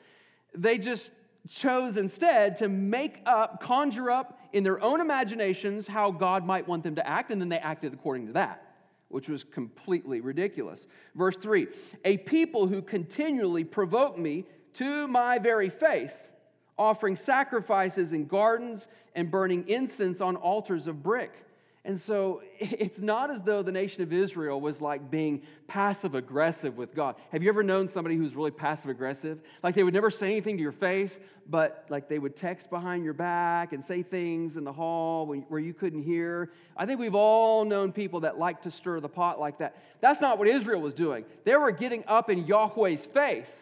they 0.53 0.79
just 0.79 1.13
chose 1.49 1.97
instead 1.97 2.59
to 2.59 2.69
make 2.69 3.21
up, 3.27 3.61
conjure 3.63 4.11
up 4.11 4.39
in 4.53 4.65
their 4.65 4.81
own 4.81 5.01
imaginations 5.01 5.87
how 5.87 6.11
God 6.11 6.45
might 6.45 6.67
want 6.67 6.83
them 6.83 6.95
to 6.97 7.07
act, 7.07 7.31
and 7.31 7.41
then 7.41 7.49
they 7.49 7.59
acted 7.59 7.93
according 7.93 8.27
to 8.29 8.33
that, 8.35 8.75
which 9.09 9.29
was 9.29 9.45
completely 9.45 10.21
ridiculous. 10.21 10.87
Verse 11.15 11.37
3 11.37 11.69
A 12.05 12.19
people 12.19 12.67
who 12.67 12.83
continually 12.83 13.65
provoke 13.65 14.19
me 14.19 14.45
to 14.75 15.07
my 15.09 15.39
very 15.39 15.71
face 15.71 16.31
offering 16.79 17.17
sacrifices 17.17 18.13
in 18.13 18.27
gardens 18.27 18.87
and 19.15 19.31
burning 19.31 19.67
incense 19.69 20.21
on 20.21 20.37
altars 20.37 20.87
of 20.87 21.03
brick. 21.03 21.33
And 21.87 21.99
so 21.99 22.43
it's 22.59 22.99
not 22.99 23.31
as 23.31 23.41
though 23.43 23.63
the 23.63 23.73
nation 23.73 24.03
of 24.03 24.13
Israel 24.13 24.61
was 24.61 24.83
like 24.83 25.11
being 25.11 25.41
passive 25.69 26.15
aggressive 26.15 26.77
with 26.77 26.95
God. 26.95 27.17
Have 27.33 27.43
you 27.43 27.49
ever 27.49 27.63
known 27.63 27.89
somebody 27.89 28.17
who's 28.17 28.35
really 28.35 28.51
passive 28.51 28.91
aggressive? 28.91 29.39
Like 29.63 29.75
they 29.75 29.83
would 29.83 29.95
never 29.95 30.11
say 30.11 30.27
anything 30.27 30.59
to 30.59 30.63
your 30.63 30.73
face, 30.73 31.17
but 31.49 31.87
like 31.89 32.09
they 32.09 32.19
would 32.19 32.37
text 32.37 32.69
behind 32.69 33.05
your 33.05 33.15
back 33.15 33.73
and 33.73 33.83
say 33.83 34.03
things 34.03 34.59
in 34.59 34.65
the 34.65 34.73
hall 34.73 35.27
where 35.27 35.61
you 35.61 35.73
couldn't 35.73 36.03
hear. 36.03 36.51
I 36.77 36.85
think 36.85 37.01
we've 37.01 37.15
all 37.15 37.65
known 37.65 37.93
people 37.93 38.21
that 38.21 38.39
like 38.39 38.63
to 38.63 38.71
stir 38.71 39.01
the 39.01 39.09
pot 39.09 39.41
like 39.41 39.59
that. 39.59 39.83
That's 40.03 40.21
not 40.21 40.39
what 40.39 40.49
Israel 40.49 40.83
was 40.83 40.93
doing. 40.93 41.25
They 41.45 41.57
were 41.57 41.71
getting 41.71 42.05
up 42.07 42.29
in 42.29 42.47
Yahweh's 42.47 43.07
face 43.07 43.55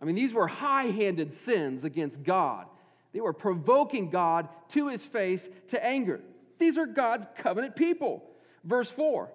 I 0.00 0.04
mean, 0.04 0.14
these 0.14 0.32
were 0.32 0.48
high 0.48 0.86
handed 0.86 1.36
sins 1.44 1.84
against 1.84 2.22
God. 2.22 2.66
They 3.12 3.20
were 3.20 3.32
provoking 3.32 4.10
God 4.10 4.48
to 4.70 4.88
his 4.88 5.04
face 5.04 5.46
to 5.68 5.84
anger. 5.84 6.20
These 6.60 6.78
are 6.78 6.86
God's 6.86 7.26
covenant 7.36 7.74
people. 7.74 8.22
Verse 8.64 8.90
4 8.90 9.32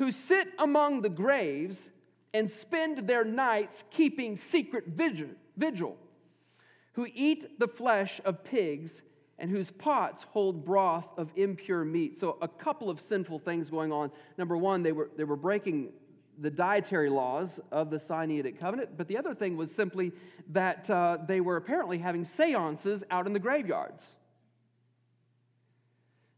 who 0.00 0.10
sit 0.10 0.48
among 0.58 1.02
the 1.02 1.10
graves 1.10 1.90
and 2.32 2.50
spend 2.50 3.06
their 3.06 3.22
nights 3.22 3.84
keeping 3.90 4.34
secret 4.34 4.84
vigil, 4.86 5.94
who 6.94 7.06
eat 7.14 7.58
the 7.58 7.68
flesh 7.68 8.18
of 8.24 8.42
pigs 8.42 9.02
and 9.38 9.50
whose 9.50 9.70
pots 9.70 10.22
hold 10.30 10.64
broth 10.64 11.04
of 11.18 11.30
impure 11.36 11.84
meat. 11.84 12.18
So, 12.18 12.38
a 12.40 12.48
couple 12.48 12.88
of 12.88 12.98
sinful 12.98 13.40
things 13.40 13.68
going 13.68 13.92
on. 13.92 14.10
Number 14.38 14.56
one, 14.56 14.82
they 14.82 14.92
were, 14.92 15.10
they 15.18 15.24
were 15.24 15.36
breaking 15.36 15.90
the 16.38 16.50
dietary 16.50 17.10
laws 17.10 17.60
of 17.70 17.90
the 17.90 17.98
Sinaitic 17.98 18.58
covenant, 18.58 18.96
but 18.96 19.06
the 19.06 19.18
other 19.18 19.34
thing 19.34 19.54
was 19.54 19.70
simply 19.70 20.12
that 20.48 20.88
uh, 20.88 21.18
they 21.28 21.42
were 21.42 21.56
apparently 21.56 21.98
having 21.98 22.24
seances 22.24 23.04
out 23.10 23.26
in 23.26 23.34
the 23.34 23.38
graveyards. 23.38 24.16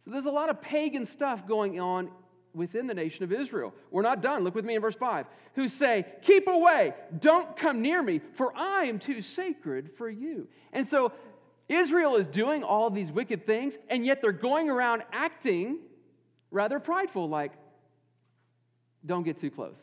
So 0.05 0.11
there's 0.11 0.27
a 0.27 0.31
lot 0.31 0.51
of 0.51 0.61
pagan 0.61 1.07
stuff 1.07 1.47
going 1.47 1.81
on 1.81 2.11
within 2.55 2.87
the 2.87 2.95
nation 2.95 3.25
of 3.25 3.33
Israel. 3.33 3.73
We're 3.91 4.03
not 4.03 4.21
done. 4.21 4.45
Look 4.45 4.55
with 4.55 4.65
me 4.65 4.75
in 4.75 4.83
verse 4.83 4.97
5. 4.97 5.27
Who 5.55 5.69
say, 5.69 6.07
Keep 6.23 6.49
away, 6.49 6.95
don't 7.19 7.57
come 7.57 7.83
near 7.83 8.03
me, 8.03 8.21
for 8.35 8.57
I 8.57 8.85
am 8.85 8.99
too 8.99 9.23
sacred 9.23 9.91
for 9.97 10.11
you. 10.11 10.49
And 10.73 10.87
so 10.89 11.13
Israel 11.69 12.17
is 12.17 12.27
doing 12.27 12.63
all 12.63 12.91
these 12.91 13.11
wicked 13.11 13.47
things, 13.47 13.75
and 13.89 14.05
yet 14.05 14.21
they're 14.21 14.33
going 14.33 14.71
around 14.71 15.05
acting 15.13 15.79
rather 16.51 16.79
prideful, 16.79 17.29
like, 17.29 17.53
don't 19.07 19.23
get 19.23 19.41
too 19.41 19.51
close 19.51 19.77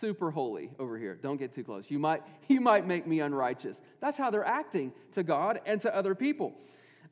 super 0.00 0.30
holy 0.30 0.70
over 0.78 0.98
here. 0.98 1.18
Don't 1.22 1.36
get 1.36 1.54
too 1.54 1.64
close. 1.64 1.84
You 1.88 1.98
might, 1.98 2.22
you 2.48 2.60
might 2.60 2.86
make 2.86 3.06
me 3.06 3.20
unrighteous. 3.20 3.80
That's 4.00 4.18
how 4.18 4.30
they're 4.30 4.44
acting 4.44 4.92
to 5.14 5.22
God 5.22 5.60
and 5.66 5.80
to 5.82 5.94
other 5.94 6.14
people. 6.14 6.54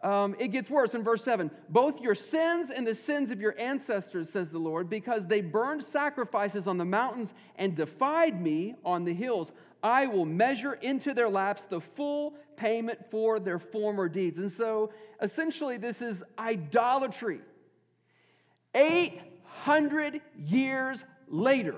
Um, 0.05 0.37
it 0.39 0.49
gets 0.49 0.69
worse 0.69 0.93
in 0.93 1.03
verse 1.03 1.25
7. 1.25 1.51
Both 1.71 2.03
your 2.03 2.15
sins 2.15 2.71
and 2.71 2.87
the 2.87 2.95
sins 2.95 3.31
of 3.31 3.41
your 3.41 3.59
ancestors, 3.59 4.29
says 4.29 4.51
the 4.51 4.59
Lord, 4.59 4.91
because 4.91 5.27
they 5.27 5.41
burned 5.41 5.83
sacrifices 5.83 6.67
on 6.67 6.77
the 6.77 6.85
mountains 6.85 7.33
and 7.57 7.75
defied 7.75 8.41
me 8.41 8.75
on 8.85 9.05
the 9.05 9.15
hills. 9.15 9.51
I 9.83 10.07
will 10.07 10.27
measure 10.27 10.75
into 10.75 11.15
their 11.15 11.31
laps 11.31 11.65
the 11.71 11.81
full 11.81 12.35
payment 12.57 12.99
for 13.11 13.41
their 13.41 13.59
former 13.59 14.11
deeds. 14.11 14.39
And 14.39 14.53
so 14.53 14.93
essentially, 15.23 15.79
this 15.79 16.03
is 16.03 16.23
idolatry. 16.39 17.41
800 18.75 20.21
years 20.37 21.03
later, 21.29 21.77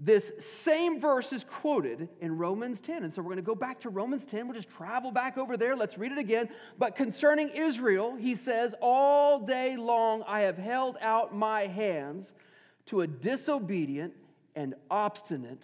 this 0.00 0.30
same 0.62 1.00
verse 1.00 1.32
is 1.32 1.44
quoted 1.44 2.08
in 2.20 2.38
Romans 2.38 2.80
10. 2.80 3.02
And 3.02 3.12
so 3.12 3.20
we're 3.20 3.30
going 3.30 3.36
to 3.36 3.42
go 3.42 3.56
back 3.56 3.80
to 3.80 3.90
Romans 3.90 4.22
10. 4.30 4.46
We'll 4.46 4.54
just 4.54 4.68
travel 4.68 5.10
back 5.10 5.36
over 5.36 5.56
there. 5.56 5.74
Let's 5.74 5.98
read 5.98 6.12
it 6.12 6.18
again. 6.18 6.48
But 6.78 6.94
concerning 6.94 7.48
Israel, 7.48 8.14
he 8.14 8.36
says, 8.36 8.74
All 8.80 9.40
day 9.40 9.76
long 9.76 10.22
I 10.26 10.40
have 10.40 10.56
held 10.56 10.98
out 11.00 11.34
my 11.34 11.66
hands 11.66 12.32
to 12.86 13.00
a 13.00 13.06
disobedient 13.08 14.14
and 14.54 14.74
obstinate 14.88 15.62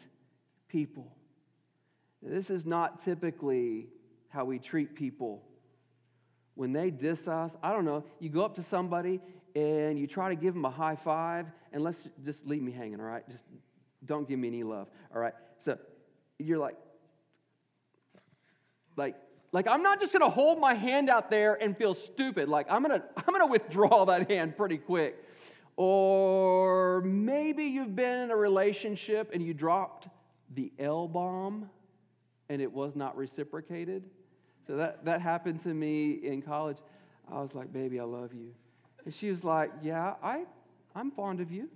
people. 0.68 1.06
This 2.20 2.50
is 2.50 2.66
not 2.66 3.04
typically 3.04 3.86
how 4.30 4.44
we 4.44 4.58
treat 4.58 4.96
people. 4.96 5.42
When 6.56 6.72
they 6.72 6.90
diss 6.90 7.28
us, 7.28 7.56
I 7.62 7.72
don't 7.72 7.84
know, 7.84 8.04
you 8.18 8.30
go 8.30 8.44
up 8.44 8.56
to 8.56 8.64
somebody 8.64 9.20
and 9.54 9.96
you 9.96 10.08
try 10.08 10.28
to 10.30 10.34
give 10.34 10.54
them 10.54 10.64
a 10.64 10.70
high 10.70 10.96
five, 10.96 11.46
and 11.72 11.84
let's 11.84 12.08
just 12.24 12.44
leave 12.44 12.62
me 12.62 12.72
hanging, 12.72 12.98
all 13.00 13.06
right? 13.06 13.28
Just 13.30 13.44
don't 14.06 14.28
give 14.28 14.38
me 14.38 14.48
any 14.48 14.62
love. 14.62 14.88
All 15.14 15.20
right. 15.20 15.34
So 15.64 15.78
you're 16.38 16.58
like, 16.58 16.76
like, 18.96 19.16
like 19.52 19.66
I'm 19.66 19.82
not 19.82 20.00
just 20.00 20.12
gonna 20.12 20.30
hold 20.30 20.58
my 20.58 20.74
hand 20.74 21.08
out 21.08 21.30
there 21.30 21.54
and 21.54 21.76
feel 21.76 21.94
stupid. 21.94 22.48
Like 22.48 22.66
I'm 22.70 22.82
gonna, 22.82 23.02
I'm 23.16 23.32
gonna 23.32 23.46
withdraw 23.46 24.04
that 24.06 24.30
hand 24.30 24.56
pretty 24.56 24.78
quick. 24.78 25.16
Or 25.76 27.00
maybe 27.02 27.64
you've 27.64 27.96
been 27.96 28.20
in 28.20 28.30
a 28.30 28.36
relationship 28.36 29.30
and 29.32 29.42
you 29.42 29.54
dropped 29.54 30.08
the 30.54 30.72
L 30.78 31.08
bomb 31.08 31.68
and 32.48 32.62
it 32.62 32.72
was 32.72 32.94
not 32.94 33.16
reciprocated. 33.16 34.04
So 34.66 34.76
that, 34.76 35.04
that 35.04 35.20
happened 35.20 35.60
to 35.62 35.74
me 35.74 36.12
in 36.22 36.42
college. 36.42 36.78
I 37.30 37.40
was 37.40 37.54
like, 37.54 37.72
baby, 37.72 38.00
I 38.00 38.04
love 38.04 38.32
you. 38.32 38.54
And 39.04 39.12
she 39.12 39.30
was 39.30 39.44
like, 39.44 39.70
yeah, 39.82 40.14
I, 40.22 40.44
I'm 40.94 41.10
fond 41.10 41.40
of 41.40 41.50
you. 41.50 41.68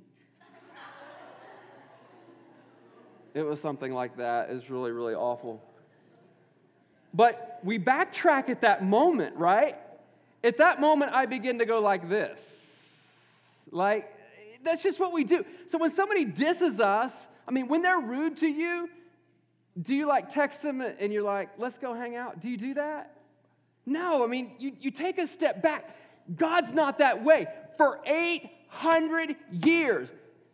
It 3.39 3.47
was 3.47 3.61
something 3.61 3.93
like 3.93 4.17
that. 4.17 4.51
It 4.51 4.55
was 4.55 4.69
really, 4.69 4.91
really 4.91 5.15
awful. 5.15 5.63
But 7.15 7.61
we 7.63 7.79
backtrack 7.79 8.49
at 8.49 8.63
that 8.63 8.85
moment, 8.85 9.37
right? 9.37 9.77
At 10.43 10.59
that 10.59 10.81
moment, 10.81 11.13
I 11.13 11.27
begin 11.27 11.61
to 11.61 11.65
go 11.65 11.79
like 11.79 12.09
this. 12.09 12.37
Like, 13.71 14.13
That's 14.65 14.83
just 14.83 14.99
what 14.99 15.13
we 15.13 15.23
do. 15.23 15.45
So 15.71 15.79
when 15.79 15.95
somebody 15.95 16.25
disses 16.25 16.81
us, 16.81 17.13
I 17.47 17.53
mean, 17.53 17.69
when 17.69 17.81
they're 17.81 18.01
rude 18.01 18.39
to 18.39 18.49
you, 18.49 18.91
do 19.81 19.95
you 19.95 20.09
like 20.09 20.35
text 20.35 20.61
them 20.61 20.81
and 20.81 21.13
you're 21.13 21.23
like, 21.23 21.51
let's 21.59 21.79
go 21.79 21.95
hang 21.95 22.17
out? 22.17 22.41
Do 22.41 22.49
you 22.49 22.57
do 22.57 22.75
that? 22.75 23.15
No, 23.87 24.25
I 24.25 24.27
mean, 24.27 24.51
you, 24.59 24.73
you 24.81 24.91
take 24.91 25.19
a 25.19 25.29
step 25.29 25.63
back. 25.63 25.97
God's 26.35 26.73
not 26.73 26.99
that 26.99 27.23
way. 27.23 27.47
For 27.77 28.01
800 28.05 29.37
years, 29.65 30.09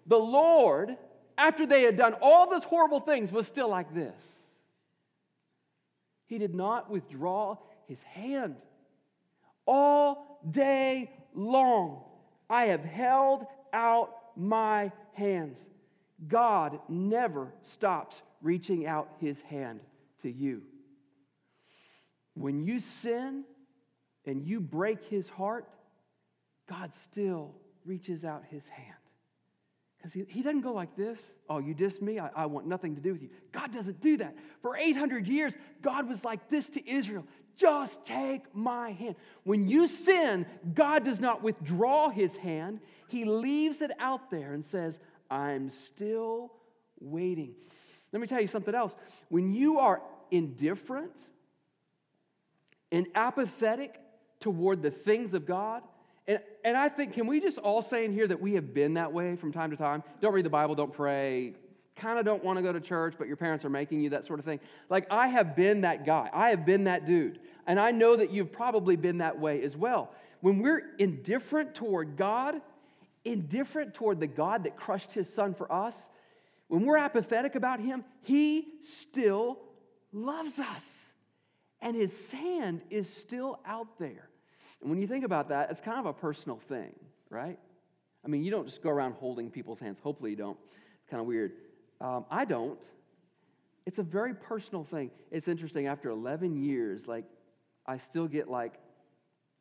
the 0.07 0.19
Lord, 0.19 0.99
after 1.37 1.67
they 1.67 1.83
had 1.83 1.97
done 1.97 2.14
all 2.21 2.49
those 2.49 2.64
horrible 2.64 3.00
things, 3.00 3.33
was 3.33 3.47
still 3.47 3.69
like 3.69 3.95
this. 3.95 4.14
He 6.26 6.38
did 6.38 6.55
not 6.55 6.91
withdraw 6.91 7.59
his 7.87 8.00
hand. 8.03 8.57
All 9.67 10.41
day 10.50 11.11
long, 11.35 12.03
I 12.49 12.67
have 12.67 12.85
held 12.85 13.47
out 13.73 14.14
my 14.37 14.93
hands. 15.12 15.64
God 16.29 16.79
never 16.88 17.53
stops 17.62 18.21
reaching 18.43 18.87
out 18.87 19.09
his 19.21 19.41
hand 19.41 19.81
to 20.23 20.31
you. 20.31 20.62
When 22.35 22.64
you 22.64 22.81
sin 22.81 23.45
and 24.26 24.47
you 24.47 24.61
break 24.61 25.05
his 25.05 25.29
heart, 25.29 25.69
God 26.69 26.93
still 27.05 27.55
reaches 27.85 28.25
out 28.25 28.45
his 28.50 28.62
hand. 28.67 29.03
Because 30.04 30.12
he, 30.12 30.26
he 30.28 30.42
doesn't 30.42 30.61
go 30.61 30.75
like 30.75 30.94
this. 30.96 31.18
Oh, 31.49 31.61
you 31.61 31.75
dissed 31.75 32.02
me? 32.02 32.18
I, 32.18 32.28
I 32.37 32.44
want 32.44 32.66
nothing 32.66 32.94
to 32.94 33.00
do 33.00 33.14
with 33.14 33.23
you. 33.23 33.30
God 33.52 33.73
doesn't 33.73 34.02
do 34.02 34.18
that. 34.18 34.34
For 34.61 34.76
800 34.76 35.26
years, 35.26 35.54
God 35.80 36.06
was 36.06 36.23
like 36.23 36.50
this 36.50 36.68
to 36.70 36.87
Israel 36.87 37.25
just 37.56 38.04
take 38.04 38.42
my 38.52 38.90
hand. 38.90 39.14
When 39.44 39.68
you 39.68 39.87
sin, 39.87 40.44
God 40.75 41.04
does 41.04 41.20
not 41.20 41.40
withdraw 41.40 42.08
his 42.08 42.34
hand, 42.37 42.80
he 43.06 43.25
leaves 43.25 43.80
it 43.80 43.92
out 44.00 44.28
there 44.28 44.54
and 44.54 44.64
says, 44.66 44.94
I'm 45.30 45.70
still 45.70 46.52
waiting. 47.00 47.54
Let 48.12 48.20
me 48.20 48.26
tell 48.26 48.40
you 48.40 48.49
something 48.49 48.75
else. 48.75 48.92
When 49.28 49.52
you 49.52 49.78
are 49.78 50.02
indifferent 50.32 51.12
and 52.90 53.06
apathetic 53.14 54.00
toward 54.40 54.82
the 54.82 54.90
things 54.90 55.32
of 55.32 55.46
God, 55.46 55.82
and, 56.26 56.38
and 56.64 56.76
I 56.76 56.88
think, 56.88 57.12
can 57.12 57.26
we 57.26 57.40
just 57.40 57.59
all 57.59 57.83
say 57.83 58.04
in 58.04 58.12
here 58.12 58.26
that 58.26 58.40
we 58.40 58.54
have 58.54 58.73
been 58.73 58.95
that 58.95 59.12
way 59.12 59.37
from 59.37 59.52
time 59.52 59.71
to 59.71 59.76
time? 59.76 60.02
Don't 60.21 60.33
read 60.33 60.45
the 60.45 60.50
Bible, 60.50 60.75
don't 60.75 60.93
pray, 60.93 61.54
kind 61.97 62.19
of 62.19 62.25
don't 62.25 62.43
want 62.43 62.59
to 62.59 62.62
go 62.62 62.73
to 62.73 62.81
church, 62.81 63.14
but 63.19 63.26
your 63.26 63.37
parents 63.37 63.64
are 63.64 63.71
making 63.71 64.00
you, 64.00 64.11
that 64.11 64.26
sort 64.26 64.38
of 64.38 64.45
thing. 64.45 64.61
Like, 64.88 65.07
I 65.11 65.28
have 65.28 65.54
been 65.54 65.83
that 65.83 66.04
guy. 66.04 66.28
I 66.33 66.50
have 66.50 66.66
been 66.66 66.85
that 66.85 67.07
dude. 67.07 67.40
And 67.66 67.78
I 67.78 67.90
know 67.90 68.16
that 68.16 68.31
you've 68.31 68.52
probably 68.52 68.97
been 68.97 69.19
that 69.19 69.38
way 69.38 69.62
as 69.62 69.76
well. 69.76 70.11
When 70.40 70.59
we're 70.59 70.83
indifferent 70.99 71.75
toward 71.75 72.16
God, 72.16 72.61
indifferent 73.25 73.95
toward 73.95 74.21
the 74.21 74.26
God 74.26 74.64
that 74.64 74.76
crushed 74.76 75.12
his 75.12 75.33
son 75.33 75.54
for 75.54 75.71
us, 75.73 75.95
when 76.69 76.85
we're 76.85 76.97
apathetic 76.97 77.54
about 77.54 77.81
him, 77.81 78.04
he 78.23 78.66
still 79.00 79.59
loves 80.12 80.59
us. 80.59 80.83
And 81.81 81.95
his 81.95 82.31
hand 82.31 82.81
is 82.90 83.09
still 83.09 83.61
out 83.66 83.99
there. 83.99 84.28
And 84.85 84.91
when 84.91 85.00
you 85.00 85.07
think 85.07 85.25
about 85.25 85.49
that, 85.49 85.71
it's 85.71 85.81
kind 85.81 85.99
of 85.99 86.05
a 86.05 86.12
personal 86.12 86.61
thing, 86.69 86.93
right? 87.31 87.59
I 88.23 88.29
mean, 88.29 88.45
you 88.45 88.50
don't 88.50 88.67
just 88.67 88.83
go 88.83 88.91
around 88.91 89.14
holding 89.14 89.50
people's 89.50 89.81
hands. 89.81 89.99
Hopefully, 90.03 90.29
you 90.31 90.37
don't. 90.37 90.59
It's 91.00 91.11
kind 91.11 91.23
of 91.23 91.26
weird. 91.26 91.53
Um, 92.03 92.26
I 92.31 92.45
don't. 92.45 92.79
It's 93.87 93.99
a 93.99 94.03
very 94.03 94.35
personal 94.35 94.85
thing. 94.85 95.11
It's 95.31 95.49
interesting. 95.49 95.87
After 95.87 96.11
11 96.11 96.62
years, 96.62 97.07
like, 97.07 97.25
I 97.87 97.97
still 97.97 98.29
get 98.29 98.50
like 98.50 98.75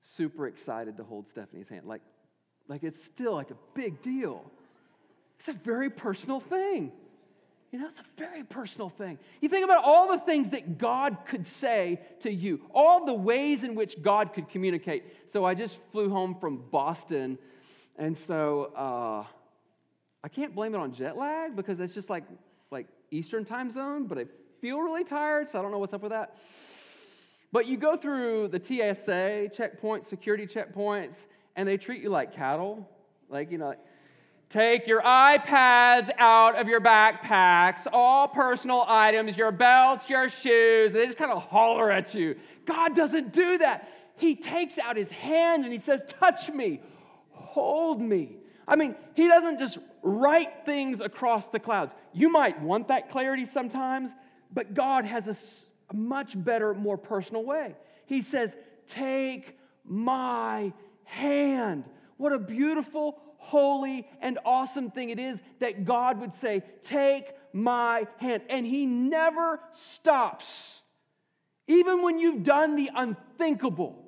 super 0.02 0.46
excited 0.48 0.98
to 0.98 1.04
hold 1.06 1.30
Stephanie's 1.30 1.70
hand. 1.70 1.86
Like, 1.86 2.02
like 2.68 2.84
it's 2.84 3.02
still 3.06 3.34
like 3.34 3.50
a 3.50 3.58
big 3.74 4.02
deal. 4.02 4.44
It's 5.40 5.48
a 5.48 5.54
very 5.54 5.90
personal 5.90 6.42
thing. 6.42 6.92
You 7.74 7.80
know, 7.80 7.88
it's 7.88 8.00
a 8.00 8.20
very 8.20 8.44
personal 8.44 8.90
thing. 8.90 9.18
You 9.42 9.50
think 9.50 9.66
about 9.66 9.84
all 9.84 10.08
the 10.08 10.20
things 10.20 10.52
that 10.52 10.78
God 10.78 11.18
could 11.26 11.48
say 11.48 12.00
to 12.20 12.32
you, 12.32 12.62
all 12.72 13.04
the 13.04 13.16
ways 13.16 13.64
in 13.64 13.74
which 13.74 14.00
God 14.00 14.32
could 14.32 14.48
communicate. 14.48 15.06
So 15.32 15.44
I 15.44 15.56
just 15.56 15.80
flew 15.92 16.08
home 16.08 16.38
from 16.40 16.62
Boston, 16.70 17.40
and 17.98 18.16
so 18.16 18.72
uh, 18.76 19.26
I 20.24 20.28
can't 20.30 20.54
blame 20.54 20.76
it 20.76 20.78
on 20.78 20.94
jet 20.94 21.18
lag 21.18 21.56
because 21.56 21.80
it's 21.80 21.96
just 21.96 22.12
like 22.12 22.26
like 22.70 22.86
Eastern 23.10 23.44
time 23.44 23.72
zone, 23.72 24.06
but 24.06 24.20
I 24.20 24.26
feel 24.62 24.80
really 24.80 25.04
tired, 25.04 25.50
so 25.50 25.58
I 25.58 25.64
don't 25.64 25.72
know 25.72 25.80
what's 25.80 25.94
up 25.94 26.04
with 26.04 26.12
that. 26.12 26.38
But 27.52 27.66
you 27.66 27.78
go 27.78 27.98
through 27.98 28.50
the 28.50 28.60
TSA 28.60 29.50
checkpoints, 29.50 30.06
security 30.06 30.46
checkpoints, 30.46 31.16
and 31.56 31.68
they 31.68 31.78
treat 31.78 32.04
you 32.04 32.10
like 32.10 32.36
cattle. 32.36 32.88
Like, 33.30 33.52
you 33.52 33.58
know, 33.58 33.74
take 34.54 34.86
your 34.86 35.02
iPads 35.02 36.12
out 36.20 36.56
of 36.56 36.68
your 36.68 36.80
backpacks, 36.80 37.88
all 37.92 38.28
personal 38.28 38.86
items, 38.88 39.36
your 39.36 39.52
belts, 39.52 40.08
your 40.08 40.30
shoes. 40.30 40.94
They 40.94 41.08
just 41.08 41.18
kind 41.18 41.32
of 41.32 41.42
holler 41.42 41.92
at 41.92 42.14
you. 42.14 42.36
God 42.66 42.96
doesn't 42.96 43.34
do 43.34 43.58
that. 43.58 43.90
He 44.16 44.36
takes 44.36 44.78
out 44.78 44.96
his 44.96 45.10
hand 45.10 45.64
and 45.64 45.74
he 45.74 45.80
says, 45.80 46.02
Touch 46.20 46.52
me, 46.52 46.82
hold 47.32 48.00
me. 48.00 48.38
I 48.68 48.76
mean, 48.76 48.96
he 49.16 49.28
doesn't 49.28 49.60
just 49.60 49.80
write 50.04 50.66
things 50.66 51.02
across 51.02 51.48
the 51.48 51.60
clouds. 51.60 51.92
You 52.14 52.30
might 52.30 52.62
want 52.62 52.88
that 52.90 53.10
clarity 53.10 53.46
sometimes, 53.46 54.12
but 54.54 54.76
God 54.76 55.04
has 55.04 55.28
a 55.28 55.36
much 55.92 56.42
better, 56.42 56.76
more 56.76 56.98
personal 56.98 57.44
way. 57.44 57.76
He 58.06 58.22
says, 58.22 58.56
Take 58.88 59.58
my 59.84 60.72
hand. 61.06 61.86
What 62.18 62.34
a 62.34 62.40
beautiful, 62.40 63.20
holy, 63.44 64.08
and 64.22 64.40
awesome 64.46 64.92
thing 64.92 65.10
it 65.10 65.20
is 65.20 65.38
that 65.60 65.86
God 65.86 66.20
would 66.22 66.36
say, 66.36 66.64
Take 66.84 67.28
my 67.54 68.08
hand. 68.18 68.44
And 68.50 68.66
He 68.66 68.86
never 68.86 69.60
stops. 69.72 70.46
Even 71.68 72.02
when 72.02 72.20
you've 72.20 72.44
done 72.44 72.76
the 72.76 72.90
unthinkable, 72.94 74.04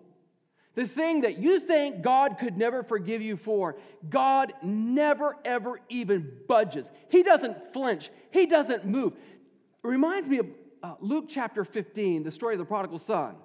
the 0.76 0.88
thing 0.88 1.22
that 1.22 1.38
you 1.38 1.62
think 1.62 2.02
God 2.02 2.38
could 2.40 2.58
never 2.58 2.84
forgive 2.84 3.22
you 3.22 3.38
for, 3.38 3.78
God 4.10 4.54
never, 4.62 5.38
ever 5.46 5.80
even 5.90 6.32
budges. 6.48 6.86
He 7.10 7.24
doesn't 7.24 7.74
flinch, 7.74 8.10
He 8.32 8.46
doesn't 8.46 8.86
move. 8.86 9.14
It 9.14 9.88
reminds 9.88 10.28
me 10.28 10.40
of 10.40 10.48
uh, 10.84 10.96
Luke 11.00 11.26
chapter 11.30 11.64
15, 11.64 12.24
the 12.24 12.32
story 12.32 12.56
of 12.56 12.60
the 12.60 12.66
prodigal 12.66 13.00
son. 13.00 13.36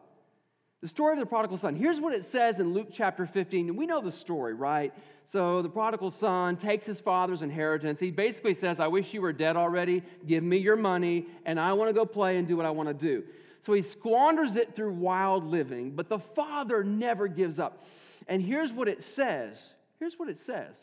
The 0.82 0.88
story 0.88 1.12
of 1.12 1.18
the 1.18 1.26
prodigal 1.26 1.58
son. 1.58 1.76
Here's 1.76 2.00
what 2.00 2.14
it 2.14 2.24
says 2.24 2.58
in 2.58 2.72
Luke 2.72 2.88
chapter 2.92 3.26
15. 3.26 3.68
And 3.68 3.76
we 3.76 3.86
know 3.86 4.00
the 4.00 4.12
story, 4.12 4.54
right? 4.54 4.94
So 5.26 5.60
the 5.60 5.68
prodigal 5.68 6.10
son 6.10 6.56
takes 6.56 6.86
his 6.86 7.00
father's 7.00 7.42
inheritance. 7.42 8.00
He 8.00 8.10
basically 8.10 8.54
says, 8.54 8.80
I 8.80 8.86
wish 8.86 9.12
you 9.12 9.20
were 9.20 9.32
dead 9.32 9.56
already. 9.56 10.02
Give 10.26 10.42
me 10.42 10.56
your 10.56 10.76
money, 10.76 11.26
and 11.44 11.60
I 11.60 11.74
want 11.74 11.90
to 11.90 11.92
go 11.92 12.06
play 12.06 12.38
and 12.38 12.48
do 12.48 12.56
what 12.56 12.64
I 12.64 12.70
want 12.70 12.88
to 12.88 12.94
do. 12.94 13.24
So 13.60 13.74
he 13.74 13.82
squanders 13.82 14.56
it 14.56 14.74
through 14.74 14.92
wild 14.92 15.44
living, 15.44 15.90
but 15.90 16.08
the 16.08 16.18
father 16.18 16.82
never 16.82 17.28
gives 17.28 17.58
up. 17.58 17.84
And 18.26 18.40
here's 18.40 18.72
what 18.72 18.88
it 18.88 19.02
says. 19.02 19.62
Here's 19.98 20.18
what 20.18 20.30
it 20.30 20.40
says. 20.40 20.76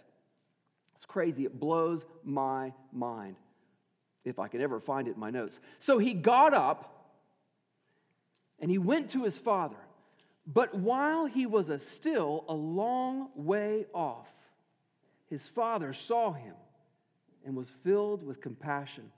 It's 0.95 1.05
crazy. 1.05 1.45
It 1.45 1.59
blows 1.59 2.05
my 2.23 2.71
mind 2.93 3.35
if 4.25 4.37
I 4.37 4.47
could 4.47 4.61
ever 4.61 4.79
find 4.79 5.07
it 5.07 5.15
in 5.15 5.19
my 5.19 5.31
notes. 5.31 5.57
So 5.79 5.97
he 5.97 6.13
got 6.13 6.53
up 6.53 6.96
and 8.59 8.71
he 8.71 8.77
went 8.77 9.11
to 9.11 9.23
his 9.23 9.37
father. 9.37 9.77
But 10.45 10.73
while 10.75 11.25
he 11.25 11.45
was 11.45 11.69
a 11.69 11.79
still 11.79 12.45
a 12.47 12.53
long 12.53 13.29
way 13.35 13.85
off, 13.93 14.27
his 15.29 15.47
father 15.49 15.93
saw 15.93 16.31
him 16.31 16.55
and 17.45 17.55
was 17.55 17.67
filled 17.83 18.23
with 18.23 18.41
compassion. 18.41 19.11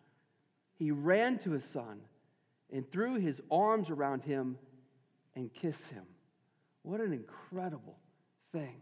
He 0.75 0.91
ran 0.91 1.37
to 1.39 1.51
his 1.51 1.63
son 1.65 1.99
and 2.71 2.89
threw 2.91 3.15
his 3.15 3.41
arms 3.51 3.89
around 3.89 4.23
him 4.23 4.57
and 5.35 5.53
kissed 5.53 5.85
him. 5.91 6.03
What 6.81 6.99
an 6.99 7.13
incredible 7.13 7.97
thing. 8.51 8.75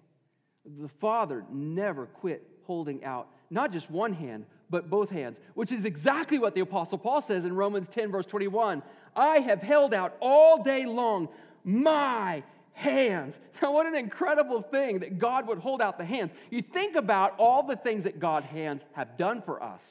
The 0.80 0.90
father 1.00 1.46
never 1.52 2.06
quit 2.06 2.48
holding 2.64 3.04
out 3.04 3.30
not 3.50 3.72
just 3.72 3.90
one 3.90 4.14
hand, 4.14 4.46
but 4.70 4.90
both 4.90 5.10
hands, 5.10 5.38
which 5.54 5.72
is 5.72 5.86
exactly 5.86 6.40
what 6.40 6.54
the 6.54 6.62
Apostle 6.62 6.98
Paul 6.98 7.22
says 7.22 7.46
in 7.46 7.56
Romans 7.56 7.88
10, 7.90 8.12
verse 8.12 8.26
21. 8.26 8.84
I 9.18 9.40
have 9.40 9.62
held 9.62 9.94
out 9.94 10.16
all 10.22 10.64
day 10.64 10.86
long 10.86 11.28
my 11.64 12.44
hands. 12.74 13.38
Now, 13.60 13.74
what 13.74 13.88
an 13.88 13.96
incredible 13.96 14.62
thing 14.62 15.00
that 15.00 15.18
God 15.18 15.48
would 15.48 15.58
hold 15.58 15.82
out 15.82 15.98
the 15.98 16.06
hands. 16.06 16.30
You 16.52 16.62
think 16.62 16.96
about 16.96 17.34
all 17.40 17.64
the 17.64 17.76
things 17.76 18.04
that 18.04 18.20
God's 18.20 18.46
hands 18.46 18.84
have 18.94 19.18
done 19.18 19.42
for 19.42 19.64
us. 19.64 19.82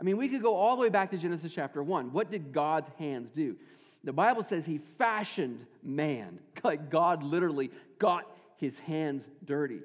I 0.00 0.02
mean, 0.02 0.16
we 0.16 0.30
could 0.30 0.40
go 0.40 0.56
all 0.56 0.74
the 0.76 0.80
way 0.80 0.88
back 0.88 1.10
to 1.10 1.18
Genesis 1.18 1.52
chapter 1.54 1.82
1. 1.82 2.10
What 2.10 2.30
did 2.30 2.54
God's 2.54 2.88
hands 2.98 3.28
do? 3.28 3.54
The 4.02 4.14
Bible 4.14 4.44
says 4.48 4.64
he 4.64 4.80
fashioned 4.96 5.66
man. 5.82 6.38
Like 6.64 6.90
God 6.90 7.22
literally 7.22 7.70
got 7.98 8.24
his 8.56 8.76
hands 8.78 9.22
dirty. 9.44 9.80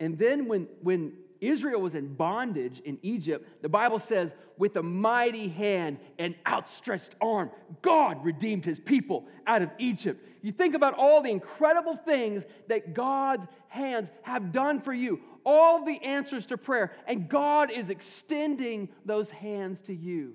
And 0.00 0.18
then 0.18 0.48
when, 0.48 0.68
when 0.82 1.12
Israel 1.40 1.80
was 1.80 1.94
in 1.94 2.14
bondage 2.14 2.80
in 2.84 2.98
Egypt, 3.02 3.62
the 3.62 3.68
Bible 3.68 3.98
says, 3.98 4.34
with 4.58 4.76
a 4.76 4.82
mighty 4.82 5.48
hand 5.48 5.98
and 6.18 6.34
outstretched 6.46 7.14
arm, 7.20 7.50
God 7.82 8.24
redeemed 8.24 8.64
his 8.64 8.80
people 8.80 9.26
out 9.46 9.62
of 9.62 9.70
Egypt. 9.78 10.24
You 10.42 10.52
think 10.52 10.74
about 10.74 10.94
all 10.94 11.22
the 11.22 11.30
incredible 11.30 11.96
things 11.96 12.44
that 12.68 12.94
God's 12.94 13.46
hands 13.68 14.08
have 14.22 14.52
done 14.52 14.80
for 14.80 14.94
you. 14.94 15.20
all 15.46 15.84
the 15.84 16.02
answers 16.02 16.44
to 16.46 16.58
prayer, 16.58 16.92
and 17.06 17.28
God 17.28 17.70
is 17.70 17.88
extending 17.88 18.88
those 19.06 19.30
hands 19.30 19.80
to 19.82 19.94
you. 19.94 20.34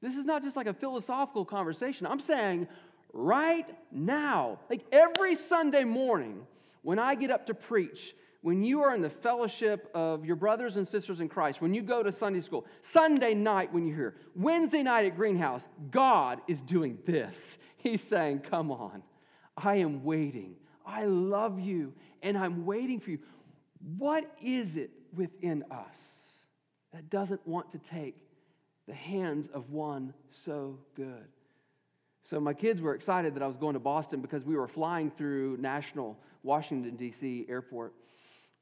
This 0.00 0.14
is 0.14 0.24
not 0.24 0.42
just 0.42 0.56
like 0.56 0.68
a 0.68 0.72
philosophical 0.72 1.44
conversation. 1.44 2.06
I'm 2.06 2.20
saying 2.20 2.68
right 3.12 3.66
now, 3.90 4.60
like 4.70 4.84
every 4.92 5.34
Sunday 5.34 5.82
morning 5.82 6.46
when 6.82 7.00
I 7.00 7.16
get 7.16 7.32
up 7.32 7.46
to 7.46 7.54
preach, 7.54 8.14
when 8.46 8.62
you 8.62 8.80
are 8.80 8.94
in 8.94 9.02
the 9.02 9.10
fellowship 9.10 9.90
of 9.92 10.24
your 10.24 10.36
brothers 10.36 10.76
and 10.76 10.86
sisters 10.86 11.18
in 11.18 11.28
Christ, 11.28 11.60
when 11.60 11.74
you 11.74 11.82
go 11.82 12.04
to 12.04 12.12
Sunday 12.12 12.40
school, 12.40 12.64
Sunday 12.80 13.34
night 13.34 13.72
when 13.72 13.84
you're 13.88 13.96
here, 13.96 14.14
Wednesday 14.36 14.84
night 14.84 15.04
at 15.04 15.16
Greenhouse, 15.16 15.66
God 15.90 16.40
is 16.46 16.60
doing 16.60 16.96
this. 17.04 17.34
He's 17.78 18.00
saying, 18.02 18.42
Come 18.48 18.70
on, 18.70 19.02
I 19.56 19.78
am 19.78 20.04
waiting. 20.04 20.54
I 20.86 21.06
love 21.06 21.58
you, 21.58 21.92
and 22.22 22.38
I'm 22.38 22.64
waiting 22.64 23.00
for 23.00 23.10
you. 23.10 23.18
What 23.98 24.32
is 24.40 24.76
it 24.76 24.92
within 25.12 25.64
us 25.72 25.98
that 26.92 27.10
doesn't 27.10 27.44
want 27.48 27.72
to 27.72 27.78
take 27.78 28.14
the 28.86 28.94
hands 28.94 29.48
of 29.54 29.70
one 29.70 30.14
so 30.44 30.78
good? 30.94 31.26
So, 32.22 32.38
my 32.38 32.54
kids 32.54 32.80
were 32.80 32.94
excited 32.94 33.34
that 33.34 33.42
I 33.42 33.48
was 33.48 33.56
going 33.56 33.74
to 33.74 33.80
Boston 33.80 34.20
because 34.20 34.44
we 34.44 34.54
were 34.54 34.68
flying 34.68 35.10
through 35.10 35.56
National 35.56 36.16
Washington, 36.44 36.94
D.C. 36.94 37.46
airport. 37.48 37.92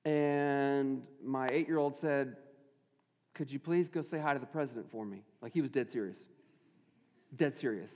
And 0.05 1.03
my 1.23 1.49
eight 1.51 1.67
year 1.67 1.79
old 1.79 1.97
said, 1.97 2.37
Could 3.35 3.51
you 3.51 3.59
please 3.59 3.89
go 3.89 4.03
say 4.03 4.19
hi 4.19 4.35
to 4.35 4.39
the 4.39 4.47
president 4.47 4.91
for 4.91 5.05
me? 5.05 5.23
Like 5.41 5.53
he 5.53 5.63
was 5.63 5.71
dead 5.71 5.91
serious. 5.91 6.19
Dead 7.37 7.59
serious. 7.59 7.91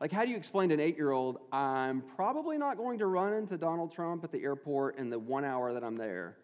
Like, 0.00 0.10
how 0.10 0.24
do 0.24 0.32
you 0.32 0.36
explain 0.36 0.70
to 0.70 0.74
an 0.74 0.80
eight 0.80 0.96
year 0.96 1.12
old, 1.12 1.38
I'm 1.52 2.02
probably 2.16 2.58
not 2.58 2.76
going 2.76 2.98
to 2.98 3.06
run 3.06 3.34
into 3.34 3.56
Donald 3.56 3.92
Trump 3.92 4.24
at 4.24 4.32
the 4.32 4.42
airport 4.42 4.98
in 4.98 5.10
the 5.10 5.18
one 5.18 5.44
hour 5.44 5.72
that 5.72 5.84
I'm 5.84 5.96
there? 5.96 6.36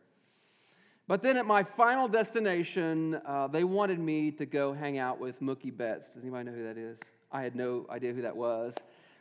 But 1.09 1.22
then 1.22 1.37
at 1.37 1.44
my 1.44 1.64
final 1.64 2.07
destination, 2.07 3.20
uh, 3.26 3.48
they 3.48 3.64
wanted 3.64 3.98
me 3.98 4.31
to 4.33 4.46
go 4.46 4.72
hang 4.72 4.98
out 4.98 5.18
with 5.18 5.40
Mookie 5.40 5.76
Betts. 5.76 6.12
Does 6.14 6.22
anybody 6.22 6.44
know 6.44 6.57
who 6.57 6.62
that 6.62 6.78
is? 6.78 7.00
I 7.33 7.42
had 7.42 7.57
no 7.57 7.87
idea 7.90 8.12
who 8.12 8.22
that 8.22 8.37
was. 8.37 8.74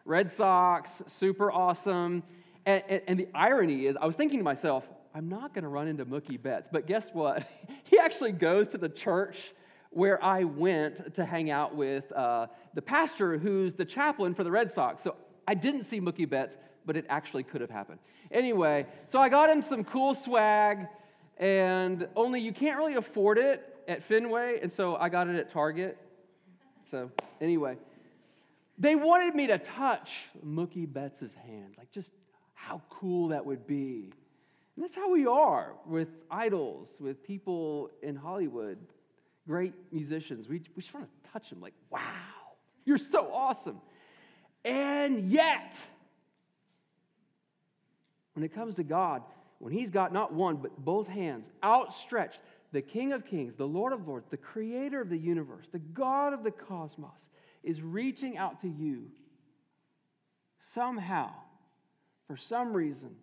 Red 0.06 0.32
Sox, 0.32 0.92
super 1.20 1.52
awesome. 1.52 2.22
And, 2.68 2.84
and, 2.88 3.02
and 3.08 3.20
the 3.20 3.30
irony 3.34 3.88
is, 3.88 3.96
I 4.00 4.06
was 4.06 4.16
thinking 4.16 4.38
to 4.38 4.44
myself, 4.44 4.84
I'm 5.18 5.30
not 5.30 5.52
going 5.56 5.64
to 5.64 5.70
run 5.70 5.88
into 5.88 6.06
Mookie 6.06 6.40
Betts. 6.40 6.70
But 6.72 6.86
guess 6.86 7.10
what? 7.12 7.44
he 7.86 7.98
actually 7.98 8.34
goes 8.34 8.68
to 8.68 8.78
the 8.78 8.88
church 8.88 9.36
where 9.90 10.24
I 10.24 10.44
went 10.44 11.16
to 11.16 11.26
hang 11.26 11.50
out 11.50 11.76
with 11.76 12.12
uh, 12.12 12.46
the 12.76 12.84
pastor 12.84 13.40
who's 13.40 13.74
the 13.74 13.84
chaplain 13.84 14.36
for 14.36 14.44
the 14.44 14.52
Red 14.52 14.72
Sox. 14.72 15.02
So 15.02 15.16
I 15.48 15.56
didn't 15.56 15.86
see 15.86 16.00
Mookie 16.00 16.30
Betts, 16.30 16.56
but 16.86 16.96
it 16.96 17.06
actually 17.10 17.42
could 17.42 17.62
have 17.62 17.72
happened. 17.72 17.98
Anyway, 18.30 18.86
so 19.08 19.20
I 19.20 19.28
got 19.30 19.50
him 19.50 19.64
some 19.64 19.84
cool 19.84 20.14
swag, 20.14 20.86
and 21.38 22.08
only 22.16 22.40
you 22.40 22.54
can't 22.54 22.78
really 22.78 22.94
afford 22.94 23.40
it 23.40 23.76
at 23.88 24.04
Fenway, 24.04 24.60
and 24.62 24.72
so 24.72 24.98
I 24.98 25.10
got 25.10 25.28
it 25.28 25.36
at 25.36 25.52
Target. 25.52 25.98
So, 26.92 27.10
anyway, 27.42 27.78
they 28.78 28.94
wanted 28.94 29.34
me 29.34 29.48
to 29.48 29.58
touch 29.58 30.12
Mookie 30.46 30.92
Betts' 30.92 31.34
hand. 31.44 31.74
Like, 31.76 31.92
just 31.92 32.12
how 32.54 32.84
cool 32.92 33.30
that 33.30 33.44
would 33.44 33.66
be. 33.66 34.12
And 34.78 34.84
that's 34.84 34.96
how 34.96 35.12
we 35.12 35.26
are 35.26 35.74
with 35.88 36.10
idols, 36.30 36.88
with 37.00 37.24
people 37.24 37.90
in 38.04 38.16
Hollywood, 38.16 38.78
great 39.48 39.74
musicians. 39.92 40.48
We, 40.48 40.62
we 40.76 40.84
just 40.84 40.94
want 40.94 41.08
to 41.08 41.32
touch 41.32 41.50
them 41.50 41.60
like, 41.60 41.74
wow, 41.90 42.00
you're 42.86 43.00
so 43.00 43.34
awesome. 43.34 43.82
And 44.64 45.32
yet, 45.32 45.76
when 48.34 48.44
it 48.44 48.54
comes 48.54 48.76
to 48.76 48.84
God, 48.84 49.24
when 49.58 49.74
He's 49.74 49.90
got 49.90 50.14
not 50.14 50.32
one, 50.32 50.58
but 50.58 50.78
both 50.78 51.08
hands 51.08 51.48
outstretched, 51.64 52.38
the 52.72 52.84
King 52.84 53.14
of 53.14 53.26
Kings, 53.26 53.56
the 53.56 53.68
Lord 53.68 53.94
of 53.94 54.08
Lords, 54.08 54.28
the 54.30 54.38
Creator 54.38 55.02
of 55.02 55.10
the 55.10 55.18
universe, 55.18 55.66
the 55.72 55.80
God 55.80 56.34
of 56.34 56.44
the 56.44 56.52
cosmos, 56.52 57.30
is 57.64 57.82
reaching 57.82 58.38
out 58.38 58.62
to 58.62 58.68
you 58.68 59.06
somehow, 60.62 61.32
for 62.28 62.38
some 62.38 62.74
reason 62.74 63.16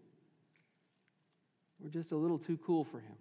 we're 1.85 1.91
just 1.91 2.13
a 2.13 2.17
little 2.17 2.39
too 2.39 2.59
cool 2.67 2.85
for 2.85 2.99
him. 2.99 3.15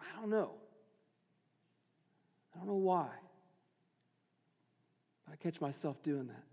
I 0.00 0.18
don't 0.18 0.30
know. 0.30 0.52
I 2.54 2.58
don't 2.58 2.66
know 2.66 2.74
why. 2.74 3.08
But 5.26 5.34
I 5.34 5.36
catch 5.36 5.60
myself 5.60 6.02
doing 6.02 6.28
that. 6.28 6.44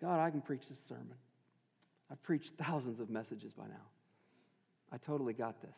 God, 0.00 0.20
I 0.20 0.30
can 0.30 0.42
preach 0.42 0.62
this 0.70 0.78
sermon. 0.88 1.16
I've 2.08 2.22
preached 2.22 2.52
thousands 2.58 3.00
of 3.00 3.10
messages 3.10 3.52
by 3.52 3.64
now. 3.64 3.88
I 4.92 4.98
totally 4.98 5.32
got 5.32 5.60
this. 5.60 5.74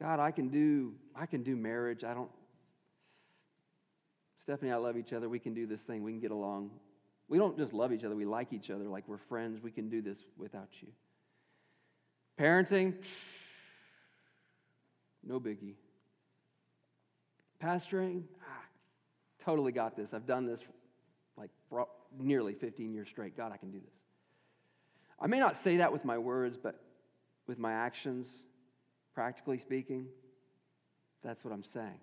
God, 0.00 0.18
I 0.18 0.32
can 0.32 0.48
do 0.48 0.94
I 1.14 1.26
can 1.26 1.44
do 1.44 1.54
marriage. 1.54 2.02
I 2.02 2.12
don't 2.12 2.30
Stephanie 4.42 4.72
I 4.72 4.76
love 4.76 4.96
each 4.96 5.12
other. 5.12 5.28
We 5.28 5.38
can 5.38 5.54
do 5.54 5.66
this 5.66 5.80
thing. 5.82 6.02
We 6.02 6.10
can 6.10 6.20
get 6.20 6.32
along. 6.32 6.70
We 7.30 7.38
don't 7.38 7.56
just 7.56 7.72
love 7.72 7.92
each 7.92 8.02
other, 8.02 8.16
we 8.16 8.24
like 8.24 8.52
each 8.52 8.70
other 8.70 8.84
like 8.84 9.04
we're 9.06 9.16
friends. 9.16 9.62
We 9.62 9.70
can 9.70 9.88
do 9.88 10.02
this 10.02 10.18
without 10.36 10.68
you. 10.80 10.88
Parenting, 12.38 12.94
no 15.22 15.38
biggie. 15.38 15.74
Pastoring, 17.62 18.24
ah, 18.42 18.64
totally 19.44 19.70
got 19.70 19.96
this. 19.96 20.12
I've 20.12 20.26
done 20.26 20.44
this 20.44 20.58
like 21.36 21.50
nearly 22.18 22.54
15 22.54 22.92
years 22.92 23.08
straight. 23.08 23.36
God, 23.36 23.52
I 23.52 23.58
can 23.58 23.70
do 23.70 23.78
this. 23.78 23.94
I 25.20 25.28
may 25.28 25.38
not 25.38 25.62
say 25.62 25.76
that 25.76 25.92
with 25.92 26.04
my 26.04 26.18
words, 26.18 26.58
but 26.60 26.82
with 27.46 27.60
my 27.60 27.72
actions, 27.72 28.28
practically 29.14 29.58
speaking, 29.58 30.06
that's 31.22 31.44
what 31.44 31.52
I'm 31.52 31.64
saying. 31.64 32.00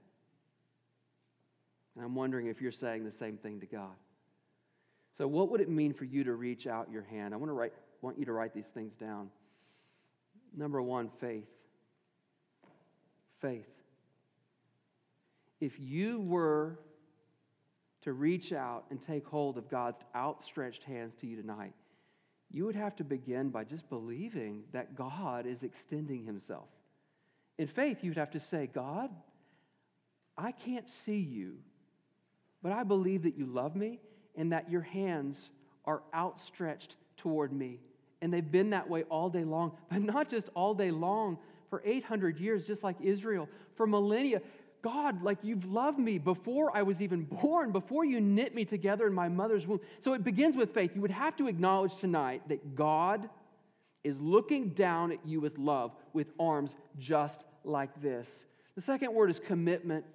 And 1.95 2.05
I'm 2.05 2.15
wondering 2.15 2.47
if 2.47 2.61
you're 2.61 2.71
saying 2.71 3.03
the 3.03 3.17
same 3.19 3.37
thing 3.37 3.59
to 3.59 3.65
God. 3.65 3.95
So, 5.17 5.27
what 5.27 5.49
would 5.49 5.61
it 5.61 5.69
mean 5.69 5.93
for 5.93 6.05
you 6.05 6.23
to 6.23 6.33
reach 6.33 6.67
out 6.67 6.91
your 6.91 7.01
hand? 7.03 7.33
I 7.33 7.37
want, 7.37 7.49
to 7.49 7.53
write, 7.53 7.73
want 8.01 8.19
you 8.19 8.25
to 8.25 8.33
write 8.33 8.53
these 8.53 8.67
things 8.67 8.93
down. 8.93 9.29
Number 10.55 10.81
one, 10.81 11.09
faith. 11.19 11.47
Faith. 13.41 13.67
If 15.59 15.79
you 15.79 16.21
were 16.21 16.79
to 18.03 18.13
reach 18.13 18.53
out 18.53 18.85
and 18.91 19.01
take 19.01 19.25
hold 19.25 19.57
of 19.57 19.69
God's 19.69 19.99
outstretched 20.15 20.83
hands 20.83 21.15
to 21.21 21.27
you 21.27 21.35
tonight, 21.35 21.73
you 22.51 22.65
would 22.65 22.75
have 22.75 22.95
to 22.97 23.03
begin 23.03 23.49
by 23.49 23.63
just 23.63 23.89
believing 23.89 24.63
that 24.71 24.95
God 24.95 25.47
is 25.47 25.63
extending 25.63 26.25
Himself. 26.25 26.69
In 27.57 27.67
faith, 27.67 28.03
you'd 28.03 28.17
have 28.17 28.31
to 28.31 28.39
say, 28.39 28.69
God, 28.71 29.09
I 30.37 30.51
can't 30.51 30.87
see 30.87 31.17
you, 31.17 31.55
but 32.61 32.71
I 32.71 32.83
believe 32.83 33.23
that 33.23 33.35
you 33.35 33.47
love 33.47 33.75
me 33.75 33.99
and 34.37 34.51
that 34.51 34.71
your 34.71 34.81
hands 34.81 35.49
are 35.85 36.01
outstretched 36.13 36.95
toward 37.17 37.51
me. 37.51 37.79
And 38.21 38.33
they've 38.33 38.51
been 38.51 38.69
that 38.71 38.89
way 38.89 39.03
all 39.03 39.29
day 39.29 39.43
long, 39.43 39.73
but 39.91 40.01
not 40.01 40.29
just 40.29 40.49
all 40.55 40.73
day 40.73 40.91
long, 40.91 41.37
for 41.69 41.81
800 41.85 42.39
years, 42.39 42.65
just 42.65 42.83
like 42.83 42.95
Israel, 43.01 43.49
for 43.75 43.85
millennia. 43.85 44.41
God, 44.81 45.21
like 45.21 45.39
you've 45.41 45.65
loved 45.65 45.99
me 45.99 46.17
before 46.17 46.75
I 46.75 46.83
was 46.83 47.01
even 47.01 47.23
born, 47.41 47.71
before 47.71 48.05
you 48.05 48.21
knit 48.21 48.55
me 48.55 48.63
together 48.63 49.07
in 49.07 49.13
my 49.13 49.27
mother's 49.27 49.67
womb. 49.67 49.81
So 49.99 50.13
it 50.13 50.23
begins 50.23 50.55
with 50.55 50.73
faith. 50.73 50.91
You 50.95 51.01
would 51.01 51.11
have 51.11 51.35
to 51.37 51.47
acknowledge 51.47 51.95
tonight 51.95 52.43
that 52.47 52.75
God 52.75 53.29
is 54.03 54.15
looking 54.19 54.69
down 54.69 55.11
at 55.11 55.19
you 55.25 55.41
with 55.41 55.57
love, 55.57 55.91
with 56.13 56.27
arms 56.39 56.75
just 56.97 57.43
like 57.63 58.01
this. 58.01 58.29
The 58.75 58.81
second 58.81 59.13
word 59.13 59.29
is 59.29 59.39
commitment 59.39 60.05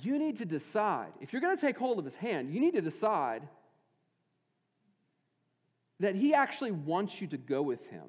you 0.00 0.18
need 0.18 0.38
to 0.38 0.44
decide. 0.44 1.12
If 1.20 1.32
you're 1.32 1.42
going 1.42 1.56
to 1.56 1.60
take 1.60 1.78
hold 1.78 1.98
of 1.98 2.04
his 2.04 2.14
hand, 2.14 2.52
you 2.52 2.60
need 2.60 2.74
to 2.74 2.80
decide 2.80 3.42
that 6.00 6.14
he 6.14 6.34
actually 6.34 6.72
wants 6.72 7.20
you 7.20 7.26
to 7.28 7.36
go 7.36 7.62
with 7.62 7.84
him. 7.88 8.04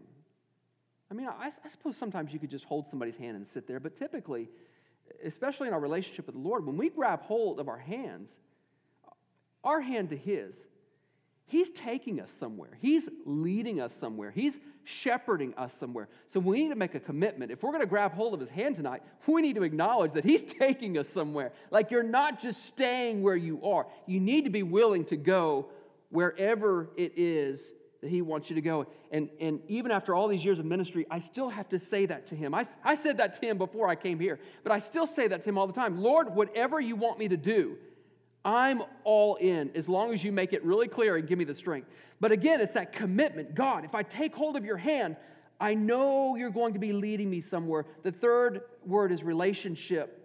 I 1.11 1.13
mean, 1.13 1.27
I, 1.27 1.51
I, 1.63 1.69
suppose 1.69 1.95
sometimes 1.95 2.33
you 2.33 2.39
could 2.39 2.49
just 2.49 2.65
hold 2.65 2.89
somebody's 2.89 3.15
hand 3.15 3.37
and 3.37 3.45
sit 3.53 3.67
there, 3.67 3.79
but 3.79 3.97
typically, 3.97 4.49
especially 5.23 5.67
in 5.67 5.73
our 5.73 5.79
relationship 5.79 6.25
with 6.25 6.35
the 6.35 6.41
Lord, 6.41 6.65
when 6.65 6.77
we 6.77 6.89
grab 6.89 7.21
hold 7.21 7.59
of 7.59 7.69
our 7.69 7.77
hands, 7.77 8.31
our 9.63 9.79
hand 9.79 10.09
to 10.09 10.17
his, 10.17 10.55
He's 11.47 11.69
taking 11.69 12.19
us 12.19 12.29
somewhere. 12.39 12.71
He's 12.81 13.07
leading 13.25 13.79
us 13.79 13.91
somewhere. 13.99 14.31
He's 14.31 14.55
shepherding 14.83 15.53
us 15.55 15.71
somewhere. 15.79 16.07
So 16.27 16.39
we 16.39 16.63
need 16.63 16.69
to 16.69 16.75
make 16.75 16.95
a 16.95 16.99
commitment. 16.99 17.51
If 17.51 17.61
we're 17.61 17.71
going 17.71 17.81
to 17.81 17.87
grab 17.87 18.13
hold 18.13 18.33
of 18.33 18.39
his 18.39 18.49
hand 18.49 18.75
tonight, 18.75 19.03
we 19.27 19.41
need 19.41 19.55
to 19.55 19.63
acknowledge 19.63 20.13
that 20.13 20.23
he's 20.23 20.41
taking 20.59 20.97
us 20.97 21.07
somewhere. 21.13 21.51
Like 21.69 21.91
you're 21.91 22.03
not 22.03 22.41
just 22.41 22.65
staying 22.65 23.21
where 23.21 23.35
you 23.35 23.63
are, 23.63 23.85
you 24.07 24.19
need 24.19 24.45
to 24.45 24.49
be 24.49 24.63
willing 24.63 25.05
to 25.05 25.17
go 25.17 25.67
wherever 26.09 26.89
it 26.95 27.13
is 27.15 27.61
that 28.01 28.09
he 28.09 28.21
wants 28.21 28.49
you 28.49 28.55
to 28.55 28.61
go. 28.61 28.87
And, 29.11 29.29
and 29.39 29.59
even 29.67 29.91
after 29.91 30.13
all 30.13 30.27
these 30.27 30.43
years 30.43 30.59
of 30.59 30.65
ministry, 30.65 31.05
I 31.09 31.19
still 31.19 31.49
have 31.49 31.69
to 31.69 31.79
say 31.79 32.05
that 32.05 32.27
to 32.27 32.35
him. 32.35 32.53
I, 32.53 32.67
I 32.83 32.95
said 32.95 33.17
that 33.17 33.39
to 33.39 33.47
him 33.47 33.57
before 33.57 33.87
I 33.87 33.95
came 33.95 34.19
here, 34.19 34.39
but 34.63 34.71
I 34.71 34.79
still 34.79 35.07
say 35.07 35.27
that 35.27 35.43
to 35.43 35.49
him 35.49 35.57
all 35.57 35.67
the 35.67 35.73
time 35.73 35.99
Lord, 35.99 36.33
whatever 36.35 36.79
you 36.79 36.95
want 36.95 37.19
me 37.19 37.27
to 37.27 37.37
do, 37.37 37.77
I'm 38.45 38.83
all 39.03 39.35
in 39.35 39.71
as 39.75 39.89
long 39.89 40.13
as 40.13 40.23
you 40.23 40.31
make 40.31 40.53
it 40.53 40.63
really 40.63 40.87
clear 40.87 41.17
and 41.17 41.27
give 41.27 41.39
me 41.39 41.45
the 41.45 41.55
strength. 41.55 41.89
But 42.19 42.31
again, 42.31 42.61
it's 42.61 42.75
that 42.75 42.93
commitment. 42.93 43.55
God, 43.55 43.83
if 43.83 43.95
I 43.95 44.03
take 44.03 44.35
hold 44.35 44.55
of 44.55 44.63
your 44.63 44.77
hand, 44.77 45.17
I 45.59 45.73
know 45.73 46.35
you're 46.35 46.51
going 46.51 46.73
to 46.73 46.79
be 46.79 46.93
leading 46.93 47.29
me 47.29 47.41
somewhere. 47.41 47.85
The 48.03 48.11
third 48.11 48.61
word 48.85 49.11
is 49.11 49.23
relationship. 49.23 50.21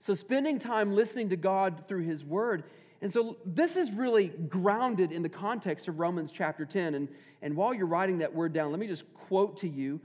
So, 0.00 0.12
spending 0.12 0.58
time 0.58 0.94
listening 0.94 1.30
to 1.30 1.36
God 1.36 1.84
through 1.88 2.02
His 2.02 2.22
Word. 2.22 2.64
And 3.00 3.10
so, 3.10 3.38
this 3.46 3.76
is 3.76 3.90
really 3.90 4.28
grounded 4.28 5.12
in 5.12 5.22
the 5.22 5.28
context 5.30 5.88
of 5.88 5.98
Romans 5.98 6.30
chapter 6.30 6.66
10. 6.66 6.94
And, 6.94 7.08
and 7.40 7.56
while 7.56 7.72
you're 7.72 7.86
writing 7.86 8.18
that 8.18 8.34
word 8.34 8.52
down, 8.52 8.70
let 8.70 8.80
me 8.80 8.86
just 8.86 9.04
quote 9.14 9.58
to 9.60 9.68
you 9.68 10.00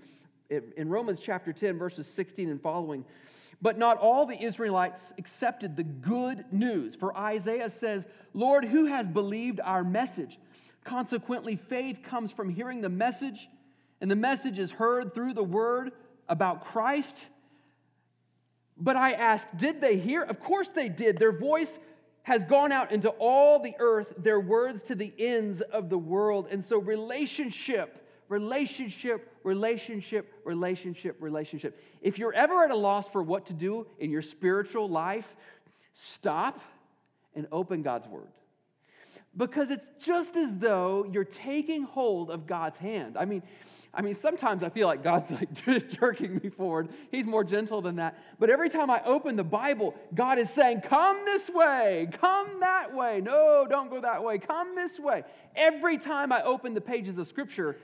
in 0.49 0.89
Romans 0.89 1.19
chapter 1.21 1.51
10, 1.51 1.77
verses 1.77 2.07
16 2.07 2.49
and 2.49 2.61
following. 2.61 3.03
But 3.61 3.77
not 3.77 3.97
all 3.97 4.25
the 4.25 4.41
Israelites 4.41 5.13
accepted 5.17 5.75
the 5.75 5.83
good 5.83 6.45
news. 6.51 6.95
For 6.95 7.15
Isaiah 7.15 7.69
says, 7.69 8.03
Lord, 8.33 8.63
who 8.63 8.85
has 8.85 9.07
believed 9.09 9.59
our 9.59 9.83
message? 9.83 10.39
Consequently, 10.85 11.55
faith 11.55 11.99
comes 12.03 12.31
from 12.31 12.49
hearing 12.49 12.81
the 12.81 12.89
message, 12.89 13.49
and 13.99 14.09
the 14.09 14.15
message 14.15 14.59
is 14.59 14.71
heard 14.71 15.13
through 15.13 15.33
the 15.33 15.43
word 15.43 15.91
about 16.29 16.65
Christ. 16.65 17.17
But 18.77 18.95
I 18.95 19.11
ask, 19.11 19.45
did 19.57 19.81
they 19.81 19.97
hear? 19.97 20.21
Of 20.21 20.39
course 20.39 20.69
they 20.69 20.87
did. 20.87 21.19
Their 21.19 21.37
voice 21.37 21.77
has 22.23 22.43
gone 22.45 22.71
out 22.71 22.91
into 22.91 23.09
all 23.09 23.59
the 23.59 23.73
earth, 23.79 24.13
their 24.17 24.39
words 24.39 24.83
to 24.83 24.95
the 24.95 25.11
ends 25.17 25.61
of 25.61 25.89
the 25.89 25.97
world. 25.97 26.47
And 26.49 26.63
so, 26.63 26.77
relationship, 26.77 28.05
relationship, 28.29 29.35
relationship, 29.43 30.31
relationship, 30.45 31.17
relationship. 31.19 31.83
If 32.01 32.17
you're 32.17 32.33
ever 32.33 32.63
at 32.63 32.71
a 32.71 32.75
loss 32.75 33.07
for 33.09 33.21
what 33.21 33.47
to 33.47 33.53
do 33.53 33.87
in 33.99 34.11
your 34.11 34.21
spiritual 34.21 34.87
life, 34.87 35.25
stop 35.93 36.61
and 37.35 37.47
open 37.51 37.81
God's 37.81 38.07
word. 38.07 38.29
Because 39.35 39.69
it's 39.69 39.85
just 40.03 40.35
as 40.35 40.49
though 40.57 41.07
you're 41.11 41.23
taking 41.23 41.83
hold 41.83 42.31
of 42.31 42.47
God's 42.47 42.77
hand. 42.77 43.17
I 43.17 43.25
mean, 43.25 43.43
I 43.93 44.03
mean, 44.03 44.15
sometimes 44.21 44.61
I 44.61 44.69
feel 44.69 44.87
like 44.87 45.03
God's 45.03 45.31
like 45.31 45.49
jerking 45.99 46.39
me 46.43 46.49
forward. 46.49 46.89
He's 47.11 47.25
more 47.25 47.43
gentle 47.43 47.81
than 47.81 47.95
that. 47.95 48.19
But 48.39 48.51
every 48.51 48.69
time 48.69 48.89
I 48.91 49.03
open 49.03 49.35
the 49.35 49.43
Bible, 49.43 49.95
God 50.13 50.37
is 50.37 50.49
saying, 50.51 50.81
Come 50.81 51.25
this 51.25 51.49
way, 51.49 52.07
come 52.21 52.59
that 52.59 52.93
way. 52.93 53.21
No, 53.21 53.65
don't 53.67 53.89
go 53.89 53.99
that 54.01 54.23
way, 54.23 54.37
come 54.37 54.75
this 54.75 54.99
way. 54.99 55.23
Every 55.55 55.97
time 55.97 56.31
I 56.31 56.43
open 56.43 56.75
the 56.75 56.81
pages 56.81 57.17
of 57.17 57.27
Scripture, 57.27 57.77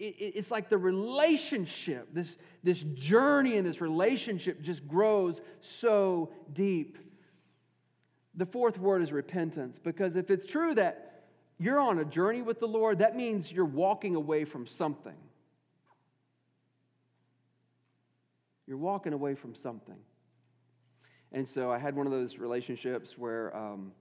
it's 0.00 0.50
like 0.50 0.70
the 0.70 0.78
relationship, 0.78 2.08
this, 2.14 2.38
this 2.62 2.80
journey 2.94 3.58
and 3.58 3.66
this 3.66 3.80
relationship 3.80 4.62
just 4.62 4.86
grows 4.88 5.40
so 5.80 6.32
deep. 6.54 6.96
The 8.36 8.46
fourth 8.46 8.78
word 8.78 9.02
is 9.02 9.12
repentance, 9.12 9.78
because 9.78 10.16
if 10.16 10.30
it's 10.30 10.46
true 10.46 10.74
that 10.76 11.24
you're 11.58 11.78
on 11.78 11.98
a 11.98 12.04
journey 12.04 12.40
with 12.40 12.60
the 12.60 12.66
Lord, 12.66 13.00
that 13.00 13.14
means 13.14 13.52
you're 13.52 13.64
walking 13.66 14.16
away 14.16 14.46
from 14.46 14.66
something. 14.66 15.16
You're 18.66 18.78
walking 18.78 19.12
away 19.12 19.34
from 19.34 19.54
something. 19.54 19.98
And 21.32 21.46
so 21.46 21.70
I 21.70 21.78
had 21.78 21.94
one 21.94 22.06
of 22.06 22.12
those 22.12 22.38
relationships 22.38 23.18
where, 23.18 23.54
um, 23.54 23.92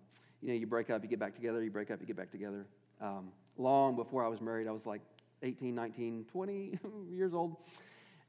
you 0.41 0.49
know, 0.49 0.53
you 0.53 0.65
break 0.65 0.89
up, 0.89 1.03
you 1.03 1.09
get 1.09 1.19
back 1.19 1.35
together, 1.35 1.62
you 1.62 1.71
break 1.71 1.91
up, 1.91 1.99
you 1.99 2.07
get 2.07 2.15
back 2.15 2.31
together. 2.31 2.65
Um, 3.01 3.29
long 3.57 3.95
before 3.95 4.23
I 4.23 4.29
was 4.29 4.39
married, 4.39 4.67
I 4.67 4.71
was 4.71 4.85
like 4.85 5.01
18, 5.43 5.73
19, 5.73 6.25
20 6.32 6.80
years 7.12 7.34
old. 7.34 7.56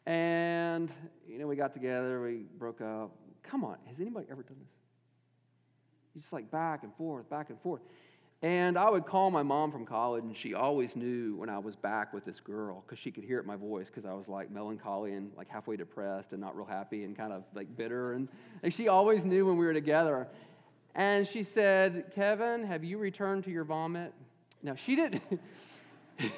And, 0.07 0.91
you 1.29 1.39
know, 1.39 1.47
we 1.47 1.57
got 1.57 1.75
together, 1.75 2.21
we 2.23 2.45
broke 2.59 2.81
up. 2.81 3.11
Come 3.43 3.65
on, 3.65 3.77
has 3.87 4.01
anybody 4.01 4.27
ever 4.31 4.43
done 4.43 4.57
this? 4.59 4.69
You 6.15 6.21
just 6.21 6.33
like 6.33 6.51
back 6.51 6.83
and 6.83 6.95
forth, 6.97 7.29
back 7.31 7.51
and 7.51 7.61
forth. 7.61 7.83
And 8.43 8.79
I 8.79 8.89
would 8.89 9.05
call 9.05 9.31
my 9.31 9.43
mom 9.43 9.71
from 9.71 9.85
college, 9.85 10.25
and 10.25 10.35
she 10.35 10.55
always 10.55 10.97
knew 10.97 11.37
when 11.37 11.51
I 11.51 11.59
was 11.59 11.77
back 11.77 12.15
with 12.15 12.25
this 12.25 12.41
girl 12.41 12.83
because 12.87 12.99
she 12.99 13.11
could 13.11 13.23
hear 13.23 13.37
it 13.37 13.43
in 13.43 13.47
my 13.47 13.57
voice 13.57 13.89
because 13.89 14.07
I 14.07 14.15
was 14.15 14.29
like 14.29 14.51
melancholy 14.51 15.13
and 15.13 15.31
like 15.37 15.49
halfway 15.49 15.77
depressed 15.77 16.33
and 16.33 16.41
not 16.41 16.57
real 16.57 16.65
happy 16.65 17.05
and 17.05 17.15
kind 17.15 17.35
of 17.35 17.45
like 17.55 17.77
bitter. 17.77 18.15
And, 18.15 18.29
and 18.63 18.73
she 18.73 18.89
always 18.89 19.25
knew 19.25 19.45
when 19.45 19.59
we 19.59 19.67
were 19.67 19.75
together. 19.75 20.27
And 20.95 21.29
she 21.29 21.45
said, 21.45 22.13
Kevin, 22.15 22.65
have 22.65 22.83
you 22.83 22.97
returned 22.97 23.45
to 23.45 23.51
your 23.51 23.65
vomit? 23.65 24.15
Now, 24.63 24.75
she 24.75 24.97
didn't. 24.97 25.23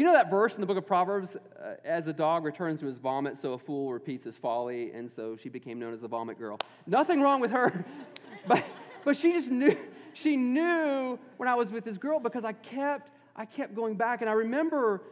you 0.00 0.06
know 0.06 0.14
that 0.14 0.30
verse 0.30 0.54
in 0.54 0.62
the 0.62 0.66
book 0.66 0.78
of 0.78 0.86
Proverbs? 0.86 1.36
Uh, 1.36 1.74
as 1.84 2.06
a 2.06 2.12
dog 2.12 2.46
returns 2.46 2.80
to 2.80 2.86
his 2.86 2.96
vomit, 2.96 3.36
so 3.36 3.52
a 3.52 3.58
fool 3.58 3.92
repeats 3.92 4.24
his 4.24 4.34
folly. 4.34 4.92
And 4.92 5.12
so 5.12 5.36
she 5.36 5.50
became 5.50 5.78
known 5.78 5.92
as 5.92 6.00
the 6.00 6.08
vomit 6.08 6.38
girl. 6.38 6.58
Nothing 6.86 7.20
wrong 7.20 7.38
with 7.38 7.50
her, 7.50 7.84
but, 8.48 8.64
but 9.04 9.14
she 9.14 9.32
just 9.32 9.50
knew 9.50 9.76
she 10.14 10.36
knew 10.36 11.18
when 11.36 11.50
I 11.50 11.54
was 11.54 11.70
with 11.70 11.84
this 11.84 11.98
girl 11.98 12.18
because 12.18 12.46
I 12.46 12.54
kept, 12.54 13.10
I 13.36 13.44
kept 13.44 13.74
going 13.74 13.94
back. 13.94 14.22
And 14.22 14.30
I 14.30 14.32
remember, 14.32 15.02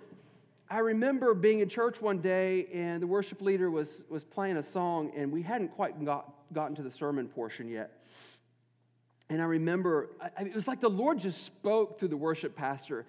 I 0.71 0.79
remember 0.79 1.35
being 1.35 1.61
in 1.61 1.69
church 1.69 2.01
one 2.01 2.19
day 2.19 2.67
and 2.73 3.03
the 3.03 3.07
worship 3.07 3.43
leader 3.43 3.71
was, 3.71 4.03
was 4.09 4.25
playing 4.25 4.57
a 4.57 4.63
song 4.63 5.13
and 5.15 5.31
we 5.31 5.43
hadn't 5.43 5.69
quite 5.69 6.03
got, 6.03 6.33
gotten 6.55 6.75
to 6.77 6.83
the 6.83 6.91
sermon 6.91 7.29
portion 7.29 7.69
yet. 7.69 7.93
And 9.29 9.43
I 9.43 9.45
remember, 9.45 10.11
I, 10.21 10.45
it 10.45 10.55
was 10.55 10.67
like 10.67 10.81
the 10.81 10.89
Lord 10.89 11.19
just 11.19 11.45
spoke 11.45 11.99
through 11.99 12.09
the 12.09 12.17
worship 12.17 12.57
pastor. 12.57 13.05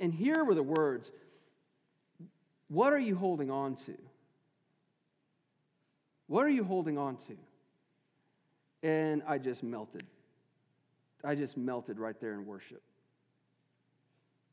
And, 0.00 0.12
here 0.12 0.44
were 0.44 0.54
the 0.54 0.62
words 0.62 1.10
What 2.68 2.92
are 2.92 2.98
you 2.98 3.16
holding 3.16 3.50
on 3.50 3.76
to? 3.86 3.94
What 6.26 6.44
are 6.44 6.50
you 6.50 6.64
holding 6.64 6.98
on 6.98 7.16
to? 7.28 7.36
And 8.82 9.22
I 9.26 9.38
just 9.38 9.62
melted. 9.62 10.04
I 11.24 11.34
just 11.34 11.56
melted 11.56 11.98
right 11.98 12.20
there 12.20 12.34
in 12.34 12.46
worship. 12.46 12.82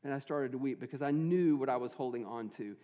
And 0.04 0.12
I 0.12 0.18
started 0.18 0.52
to 0.52 0.58
weep 0.58 0.80
because 0.80 1.02
I 1.02 1.10
knew 1.10 1.56
what 1.56 1.68
I 1.68 1.76
was 1.76 1.92
holding 1.92 2.24
on 2.24 2.50
to. 2.58 2.76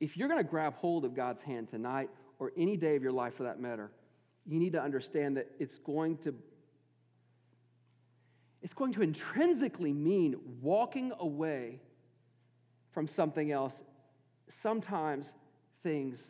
If 0.00 0.16
you're 0.16 0.28
going 0.28 0.42
to 0.42 0.48
grab 0.48 0.74
hold 0.74 1.04
of 1.04 1.14
God's 1.14 1.42
hand 1.42 1.68
tonight, 1.68 2.08
or 2.42 2.52
any 2.56 2.76
day 2.76 2.96
of 2.96 3.02
your 3.04 3.12
life 3.12 3.36
for 3.36 3.44
that 3.44 3.60
matter, 3.60 3.92
you 4.46 4.58
need 4.58 4.72
to 4.72 4.82
understand 4.82 5.36
that 5.36 5.48
it's 5.60 5.78
going 5.78 6.16
to 6.18 6.34
it's 8.62 8.74
going 8.74 8.92
to 8.94 9.02
intrinsically 9.02 9.92
mean 9.92 10.36
walking 10.60 11.12
away 11.18 11.80
from 12.92 13.08
something 13.08 13.50
else, 13.50 13.82
sometimes 14.62 15.32
things 15.82 16.20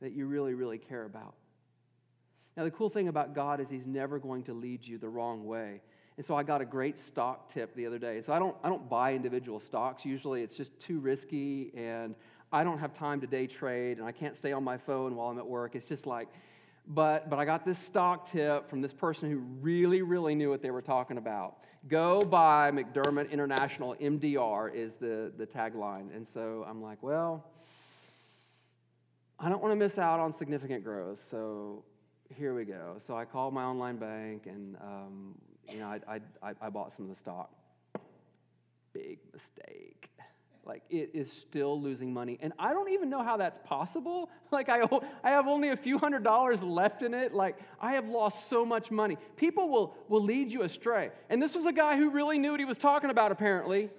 that 0.00 0.12
you 0.12 0.26
really, 0.26 0.54
really 0.54 0.78
care 0.78 1.04
about. 1.04 1.34
Now, 2.56 2.64
the 2.64 2.70
cool 2.70 2.90
thing 2.90 3.08
about 3.08 3.34
God 3.34 3.60
is 3.60 3.68
He's 3.70 3.86
never 3.86 4.18
going 4.18 4.42
to 4.44 4.52
lead 4.52 4.84
you 4.84 4.98
the 4.98 5.08
wrong 5.08 5.46
way. 5.46 5.80
And 6.16 6.26
so 6.26 6.34
I 6.34 6.42
got 6.42 6.60
a 6.60 6.64
great 6.64 6.98
stock 6.98 7.52
tip 7.52 7.74
the 7.74 7.86
other 7.86 7.98
day. 7.98 8.22
So 8.26 8.32
I 8.32 8.38
don't, 8.38 8.56
I 8.62 8.68
don't 8.68 8.88
buy 8.90 9.14
individual 9.14 9.60
stocks. 9.60 10.04
Usually 10.04 10.42
it's 10.42 10.56
just 10.56 10.78
too 10.80 10.98
risky, 10.98 11.70
and 11.74 12.14
I 12.52 12.64
don't 12.64 12.78
have 12.78 12.94
time 12.94 13.20
to 13.20 13.26
day 13.26 13.46
trade, 13.46 13.98
and 13.98 14.06
I 14.06 14.12
can't 14.12 14.36
stay 14.36 14.52
on 14.52 14.64
my 14.64 14.76
phone 14.76 15.16
while 15.16 15.28
I'm 15.28 15.38
at 15.38 15.46
work. 15.46 15.74
It's 15.74 15.86
just 15.86 16.06
like, 16.06 16.28
but, 16.90 17.30
but 17.30 17.38
I 17.38 17.44
got 17.44 17.64
this 17.64 17.78
stock 17.78 18.30
tip 18.30 18.68
from 18.68 18.82
this 18.82 18.92
person 18.92 19.30
who 19.30 19.38
really, 19.60 20.02
really 20.02 20.34
knew 20.34 20.50
what 20.50 20.60
they 20.60 20.72
were 20.72 20.82
talking 20.82 21.18
about. 21.18 21.58
Go 21.88 22.20
buy 22.20 22.70
McDermott 22.72 23.30
International, 23.30 23.94
MDR 23.94 24.74
is 24.74 24.92
the, 25.00 25.32
the 25.38 25.46
tagline. 25.46 26.14
And 26.14 26.28
so 26.28 26.66
I'm 26.68 26.82
like, 26.82 27.00
well, 27.00 27.46
I 29.38 29.48
don't 29.48 29.62
want 29.62 29.72
to 29.72 29.76
miss 29.76 29.98
out 29.98 30.18
on 30.18 30.36
significant 30.36 30.82
growth. 30.82 31.20
So 31.30 31.84
here 32.28 32.54
we 32.54 32.64
go. 32.64 32.96
So 33.06 33.16
I 33.16 33.24
called 33.24 33.54
my 33.54 33.62
online 33.62 33.96
bank 33.96 34.46
and, 34.46 34.76
um, 34.82 35.36
you 35.68 35.78
know, 35.78 35.86
I, 35.86 36.20
I, 36.42 36.52
I 36.60 36.70
bought 36.70 36.92
some 36.96 37.08
of 37.08 37.14
the 37.14 37.20
stock. 37.22 37.50
Big 38.92 39.20
mistake. 39.32 40.09
Like, 40.66 40.82
it 40.90 41.10
is 41.14 41.32
still 41.32 41.80
losing 41.80 42.12
money. 42.12 42.38
And 42.42 42.52
I 42.58 42.72
don't 42.72 42.90
even 42.90 43.08
know 43.08 43.22
how 43.22 43.36
that's 43.36 43.58
possible. 43.64 44.28
Like, 44.52 44.68
I, 44.68 44.80
I 45.22 45.30
have 45.30 45.46
only 45.46 45.68
a 45.68 45.76
few 45.76 45.96
hundred 45.96 46.24
dollars 46.24 46.60
left 46.60 47.02
in 47.02 47.14
it. 47.14 47.32
Like, 47.32 47.56
I 47.80 47.92
have 47.92 48.08
lost 48.08 48.50
so 48.50 48.66
much 48.66 48.90
money. 48.90 49.16
People 49.36 49.68
will, 49.68 49.94
will 50.08 50.24
lead 50.24 50.50
you 50.50 50.62
astray. 50.62 51.10
And 51.28 51.40
this 51.40 51.54
was 51.54 51.66
a 51.66 51.72
guy 51.72 51.96
who 51.96 52.10
really 52.10 52.36
knew 52.36 52.50
what 52.50 52.58
he 52.58 52.66
was 52.66 52.76
talking 52.76 53.10
about, 53.10 53.30
apparently. 53.30 53.90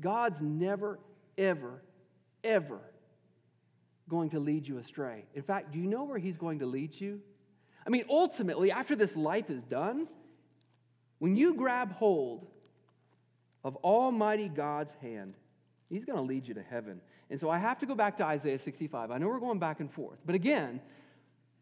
God's 0.00 0.40
never, 0.40 0.98
ever, 1.36 1.82
ever 2.42 2.80
going 4.08 4.30
to 4.30 4.40
lead 4.40 4.66
you 4.66 4.78
astray. 4.78 5.24
In 5.34 5.42
fact, 5.42 5.72
do 5.72 5.78
you 5.78 5.86
know 5.86 6.04
where 6.04 6.18
he's 6.18 6.38
going 6.38 6.60
to 6.60 6.66
lead 6.66 6.98
you? 6.98 7.20
I 7.86 7.90
mean, 7.90 8.04
ultimately, 8.08 8.70
after 8.70 8.96
this 8.96 9.14
life 9.16 9.50
is 9.50 9.62
done, 9.64 10.08
when 11.18 11.36
you 11.36 11.54
grab 11.54 11.92
hold 11.92 12.46
of 13.68 13.76
Almighty 13.84 14.48
God's 14.48 14.92
hand, 15.02 15.34
he's 15.90 16.06
going 16.06 16.16
to 16.16 16.22
lead 16.22 16.48
you 16.48 16.54
to 16.54 16.62
heaven. 16.62 17.02
And 17.28 17.38
so 17.38 17.50
I 17.50 17.58
have 17.58 17.78
to 17.80 17.86
go 17.86 17.94
back 17.94 18.16
to 18.16 18.24
Isaiah 18.24 18.58
65. 18.58 19.10
I 19.10 19.18
know 19.18 19.28
we're 19.28 19.38
going 19.38 19.58
back 19.58 19.80
and 19.80 19.92
forth. 19.92 20.18
But 20.24 20.34
again, 20.34 20.80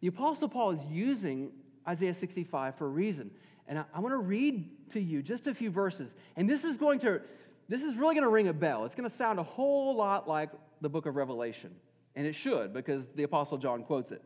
the 0.00 0.06
Apostle 0.06 0.48
Paul 0.48 0.70
is 0.70 0.84
using 0.88 1.50
Isaiah 1.88 2.14
65 2.14 2.76
for 2.76 2.86
a 2.86 2.90
reason. 2.90 3.32
And 3.66 3.80
I, 3.80 3.84
I 3.92 3.98
want 3.98 4.12
to 4.12 4.18
read 4.18 4.70
to 4.92 5.00
you 5.00 5.20
just 5.20 5.48
a 5.48 5.54
few 5.54 5.68
verses. 5.68 6.14
And 6.36 6.48
this 6.48 6.62
is 6.62 6.76
going 6.76 7.00
to, 7.00 7.22
this 7.68 7.82
is 7.82 7.96
really 7.96 8.14
going 8.14 8.22
to 8.22 8.30
ring 8.30 8.46
a 8.46 8.52
bell. 8.52 8.84
It's 8.84 8.94
going 8.94 9.10
to 9.10 9.16
sound 9.16 9.40
a 9.40 9.42
whole 9.42 9.96
lot 9.96 10.28
like 10.28 10.50
the 10.82 10.88
book 10.88 11.06
of 11.06 11.16
Revelation. 11.16 11.74
And 12.14 12.24
it 12.24 12.36
should, 12.36 12.72
because 12.72 13.04
the 13.16 13.24
Apostle 13.24 13.58
John 13.58 13.82
quotes 13.82 14.12
it. 14.12 14.22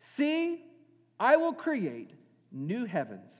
See, 0.00 0.60
I 1.18 1.36
will 1.36 1.54
create 1.54 2.10
new 2.52 2.84
heavens 2.84 3.32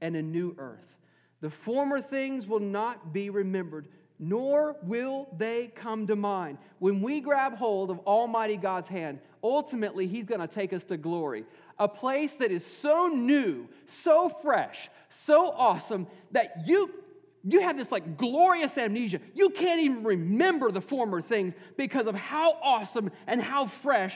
and 0.00 0.14
a 0.14 0.22
new 0.22 0.54
earth. 0.58 0.97
The 1.40 1.50
former 1.50 2.00
things 2.00 2.46
will 2.46 2.60
not 2.60 3.12
be 3.12 3.30
remembered, 3.30 3.88
nor 4.18 4.76
will 4.82 5.28
they 5.36 5.72
come 5.74 6.06
to 6.08 6.16
mind. 6.16 6.58
When 6.78 7.00
we 7.00 7.20
grab 7.20 7.56
hold 7.56 7.90
of 7.90 8.00
Almighty 8.00 8.56
God's 8.56 8.88
hand, 8.88 9.20
ultimately 9.42 10.06
He's 10.06 10.26
going 10.26 10.40
to 10.40 10.48
take 10.48 10.72
us 10.72 10.82
to 10.84 10.96
glory. 10.96 11.44
A 11.78 11.86
place 11.86 12.32
that 12.40 12.50
is 12.50 12.64
so 12.82 13.06
new, 13.06 13.68
so 14.02 14.32
fresh, 14.42 14.90
so 15.26 15.50
awesome 15.50 16.06
that 16.32 16.66
you. 16.66 16.90
You 17.44 17.60
have 17.60 17.78
this 17.78 17.92
like 17.92 18.18
glorious 18.18 18.76
amnesia. 18.76 19.20
You 19.32 19.50
can't 19.50 19.80
even 19.80 20.02
remember 20.02 20.72
the 20.72 20.80
former 20.80 21.22
things 21.22 21.54
because 21.76 22.08
of 22.08 22.16
how 22.16 22.54
awesome 22.60 23.12
and 23.28 23.40
how 23.40 23.66
fresh 23.66 24.14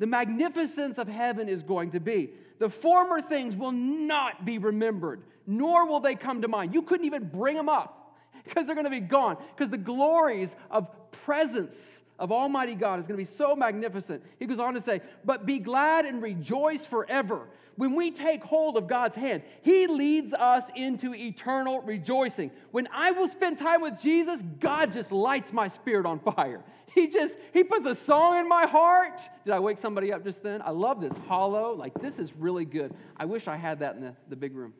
the 0.00 0.06
magnificence 0.06 0.98
of 0.98 1.06
heaven 1.06 1.48
is 1.48 1.62
going 1.62 1.92
to 1.92 2.00
be. 2.00 2.32
The 2.58 2.70
former 2.70 3.20
things 3.20 3.54
will 3.54 3.72
not 3.72 4.44
be 4.44 4.58
remembered, 4.58 5.22
nor 5.46 5.86
will 5.86 6.00
they 6.00 6.14
come 6.14 6.42
to 6.42 6.48
mind. 6.48 6.74
You 6.74 6.82
couldn't 6.82 7.06
even 7.06 7.28
bring 7.28 7.56
them 7.56 7.68
up 7.68 8.16
because 8.44 8.66
they're 8.66 8.74
going 8.74 8.84
to 8.84 8.90
be 8.90 9.00
gone. 9.00 9.36
Because 9.54 9.70
the 9.70 9.78
glories 9.78 10.48
of 10.70 10.88
presence 11.10 11.76
of 12.18 12.32
Almighty 12.32 12.74
God 12.74 12.98
is 13.00 13.06
going 13.06 13.18
to 13.18 13.30
be 13.30 13.36
so 13.36 13.54
magnificent. 13.54 14.22
He 14.38 14.46
goes 14.46 14.58
on 14.58 14.74
to 14.74 14.80
say, 14.80 15.02
But 15.24 15.44
be 15.44 15.58
glad 15.58 16.06
and 16.06 16.22
rejoice 16.22 16.84
forever. 16.84 17.48
When 17.76 17.94
we 17.94 18.10
take 18.10 18.42
hold 18.42 18.76
of 18.76 18.88
God's 18.88 19.16
hand, 19.16 19.42
He 19.62 19.86
leads 19.86 20.32
us 20.32 20.64
into 20.74 21.14
eternal 21.14 21.80
rejoicing. 21.82 22.50
When 22.70 22.88
I 22.92 23.10
will 23.10 23.28
spend 23.28 23.58
time 23.58 23.82
with 23.82 24.00
Jesus, 24.00 24.40
God 24.60 24.92
just 24.92 25.12
lights 25.12 25.52
my 25.52 25.68
spirit 25.68 26.06
on 26.06 26.18
fire. 26.20 26.62
He 26.94 27.08
just, 27.08 27.34
He 27.52 27.62
puts 27.62 27.86
a 27.86 27.94
song 28.06 28.38
in 28.38 28.48
my 28.48 28.66
heart. 28.66 29.20
Did 29.44 29.52
I 29.52 29.60
wake 29.60 29.78
somebody 29.78 30.12
up 30.12 30.24
just 30.24 30.42
then? 30.42 30.62
I 30.62 30.70
love 30.70 31.00
this 31.00 31.12
hollow. 31.28 31.74
Like, 31.74 31.92
this 32.00 32.18
is 32.18 32.34
really 32.34 32.64
good. 32.64 32.94
I 33.16 33.26
wish 33.26 33.46
I 33.46 33.56
had 33.56 33.80
that 33.80 33.96
in 33.96 34.00
the, 34.00 34.16
the 34.28 34.36
big 34.36 34.54
room. 34.54 34.72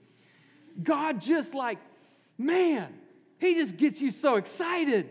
God 0.83 1.21
just 1.21 1.53
like, 1.53 1.79
man, 2.39 2.95
He 3.39 3.55
just 3.55 3.77
gets 3.77 4.01
you 4.01 4.11
so 4.11 4.37
excited. 4.37 5.11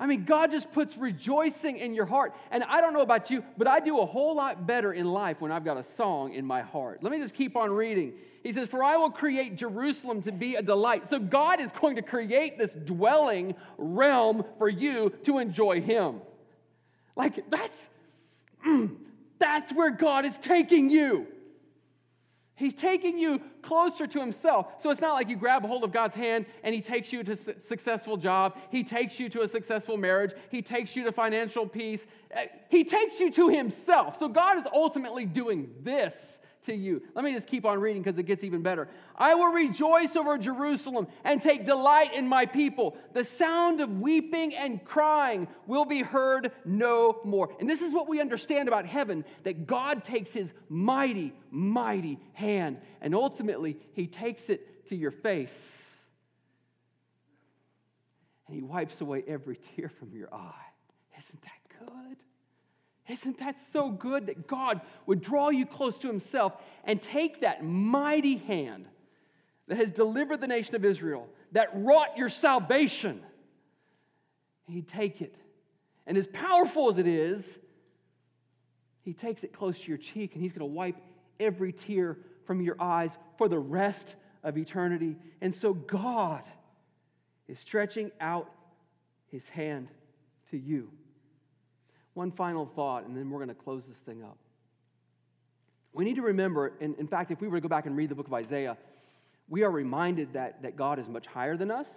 I 0.00 0.06
mean, 0.06 0.24
God 0.24 0.52
just 0.52 0.70
puts 0.72 0.96
rejoicing 0.96 1.78
in 1.78 1.92
your 1.92 2.06
heart. 2.06 2.32
And 2.52 2.62
I 2.62 2.80
don't 2.80 2.92
know 2.92 3.00
about 3.00 3.30
you, 3.30 3.42
but 3.56 3.66
I 3.66 3.80
do 3.80 3.98
a 3.98 4.06
whole 4.06 4.36
lot 4.36 4.64
better 4.64 4.92
in 4.92 5.06
life 5.06 5.40
when 5.40 5.50
I've 5.50 5.64
got 5.64 5.76
a 5.76 5.82
song 5.82 6.34
in 6.34 6.46
my 6.46 6.62
heart. 6.62 7.02
Let 7.02 7.10
me 7.10 7.18
just 7.18 7.34
keep 7.34 7.56
on 7.56 7.70
reading. 7.72 8.12
He 8.44 8.52
says, 8.52 8.68
For 8.68 8.84
I 8.84 8.96
will 8.96 9.10
create 9.10 9.56
Jerusalem 9.56 10.22
to 10.22 10.30
be 10.30 10.54
a 10.54 10.62
delight. 10.62 11.10
So 11.10 11.18
God 11.18 11.60
is 11.60 11.70
going 11.80 11.96
to 11.96 12.02
create 12.02 12.58
this 12.58 12.72
dwelling 12.72 13.56
realm 13.76 14.44
for 14.58 14.68
you 14.68 15.12
to 15.24 15.38
enjoy 15.38 15.80
Him. 15.80 16.20
Like, 17.16 17.50
that's, 17.50 17.78
mm, 18.64 18.94
that's 19.40 19.72
where 19.72 19.90
God 19.90 20.24
is 20.24 20.38
taking 20.38 20.90
you. 20.90 21.26
He's 22.58 22.74
taking 22.74 23.16
you 23.16 23.40
closer 23.62 24.08
to 24.08 24.20
himself. 24.20 24.66
So 24.82 24.90
it's 24.90 25.00
not 25.00 25.14
like 25.14 25.28
you 25.28 25.36
grab 25.36 25.64
a 25.64 25.68
hold 25.68 25.84
of 25.84 25.92
God's 25.92 26.16
hand 26.16 26.44
and 26.64 26.74
he 26.74 26.80
takes 26.80 27.12
you 27.12 27.22
to 27.22 27.32
a 27.32 27.60
successful 27.68 28.16
job, 28.16 28.56
he 28.70 28.82
takes 28.82 29.20
you 29.20 29.28
to 29.30 29.42
a 29.42 29.48
successful 29.48 29.96
marriage, 29.96 30.32
he 30.50 30.60
takes 30.60 30.96
you 30.96 31.04
to 31.04 31.12
financial 31.12 31.66
peace. 31.66 32.04
Uh, 32.36 32.40
he 32.68 32.82
takes 32.82 33.20
you 33.20 33.30
to 33.30 33.48
himself. 33.48 34.18
So 34.18 34.28
God 34.28 34.58
is 34.58 34.64
ultimately 34.74 35.24
doing 35.24 35.72
this 35.82 36.14
to 36.66 36.74
you. 36.74 37.02
Let 37.14 37.24
me 37.24 37.32
just 37.32 37.46
keep 37.46 37.64
on 37.64 37.80
reading 37.80 38.02
because 38.02 38.18
it 38.18 38.24
gets 38.24 38.44
even 38.44 38.62
better. 38.62 38.88
I 39.16 39.34
will 39.34 39.52
rejoice 39.52 40.16
over 40.16 40.38
Jerusalem 40.38 41.06
and 41.24 41.42
take 41.42 41.64
delight 41.66 42.14
in 42.14 42.28
my 42.28 42.46
people. 42.46 42.96
The 43.14 43.24
sound 43.24 43.80
of 43.80 44.00
weeping 44.00 44.54
and 44.54 44.84
crying 44.84 45.48
will 45.66 45.84
be 45.84 46.02
heard 46.02 46.52
no 46.64 47.20
more. 47.24 47.54
And 47.60 47.68
this 47.68 47.80
is 47.80 47.92
what 47.92 48.08
we 48.08 48.20
understand 48.20 48.68
about 48.68 48.86
heaven 48.86 49.24
that 49.44 49.66
God 49.66 50.04
takes 50.04 50.30
his 50.30 50.52
mighty, 50.68 51.32
mighty 51.50 52.18
hand 52.34 52.78
and 53.00 53.14
ultimately 53.14 53.76
he 53.92 54.06
takes 54.06 54.48
it 54.48 54.88
to 54.88 54.96
your 54.96 55.10
face. 55.10 55.54
And 58.46 58.56
he 58.56 58.62
wipes 58.62 59.00
away 59.00 59.24
every 59.26 59.58
tear 59.76 59.88
from 59.88 60.14
your 60.14 60.32
eye. 60.32 60.66
Isn't 61.16 61.42
that? 61.42 61.57
Isn't 63.08 63.38
that 63.38 63.56
so 63.72 63.90
good 63.90 64.26
that 64.26 64.46
God 64.46 64.80
would 65.06 65.22
draw 65.22 65.48
you 65.48 65.64
close 65.64 65.96
to 65.98 66.08
Himself 66.08 66.52
and 66.84 67.02
take 67.02 67.40
that 67.40 67.64
mighty 67.64 68.36
hand 68.36 68.86
that 69.66 69.78
has 69.78 69.90
delivered 69.92 70.40
the 70.40 70.46
nation 70.46 70.74
of 70.74 70.84
Israel, 70.84 71.26
that 71.52 71.70
wrought 71.74 72.16
your 72.18 72.28
salvation? 72.28 73.22
He'd 74.66 74.88
take 74.88 75.22
it. 75.22 75.34
And 76.06 76.18
as 76.18 76.26
powerful 76.26 76.90
as 76.90 76.98
it 76.98 77.06
is, 77.06 77.58
He 79.02 79.14
takes 79.14 79.42
it 79.42 79.52
close 79.54 79.78
to 79.78 79.86
your 79.86 79.98
cheek 79.98 80.34
and 80.34 80.42
He's 80.42 80.52
going 80.52 80.60
to 80.60 80.74
wipe 80.74 80.96
every 81.40 81.72
tear 81.72 82.18
from 82.46 82.60
your 82.60 82.76
eyes 82.80 83.10
for 83.38 83.48
the 83.48 83.58
rest 83.58 84.16
of 84.44 84.58
eternity. 84.58 85.16
And 85.40 85.54
so 85.54 85.72
God 85.72 86.42
is 87.46 87.58
stretching 87.58 88.10
out 88.20 88.50
His 89.30 89.46
hand 89.48 89.88
to 90.50 90.58
you. 90.58 90.90
One 92.18 92.32
final 92.32 92.66
thought, 92.66 93.06
and 93.06 93.16
then 93.16 93.30
we're 93.30 93.38
going 93.38 93.48
to 93.48 93.54
close 93.54 93.84
this 93.86 93.98
thing 93.98 94.24
up. 94.24 94.36
We 95.92 96.04
need 96.04 96.16
to 96.16 96.22
remember, 96.22 96.72
and 96.80 96.96
in 96.98 97.06
fact, 97.06 97.30
if 97.30 97.40
we 97.40 97.46
were 97.46 97.58
to 97.58 97.60
go 97.60 97.68
back 97.68 97.86
and 97.86 97.96
read 97.96 98.08
the 98.08 98.16
book 98.16 98.26
of 98.26 98.34
Isaiah, 98.34 98.76
we 99.48 99.62
are 99.62 99.70
reminded 99.70 100.32
that, 100.32 100.60
that 100.62 100.74
God 100.74 100.98
is 100.98 101.08
much 101.08 101.28
higher 101.28 101.56
than 101.56 101.70
us. 101.70 101.88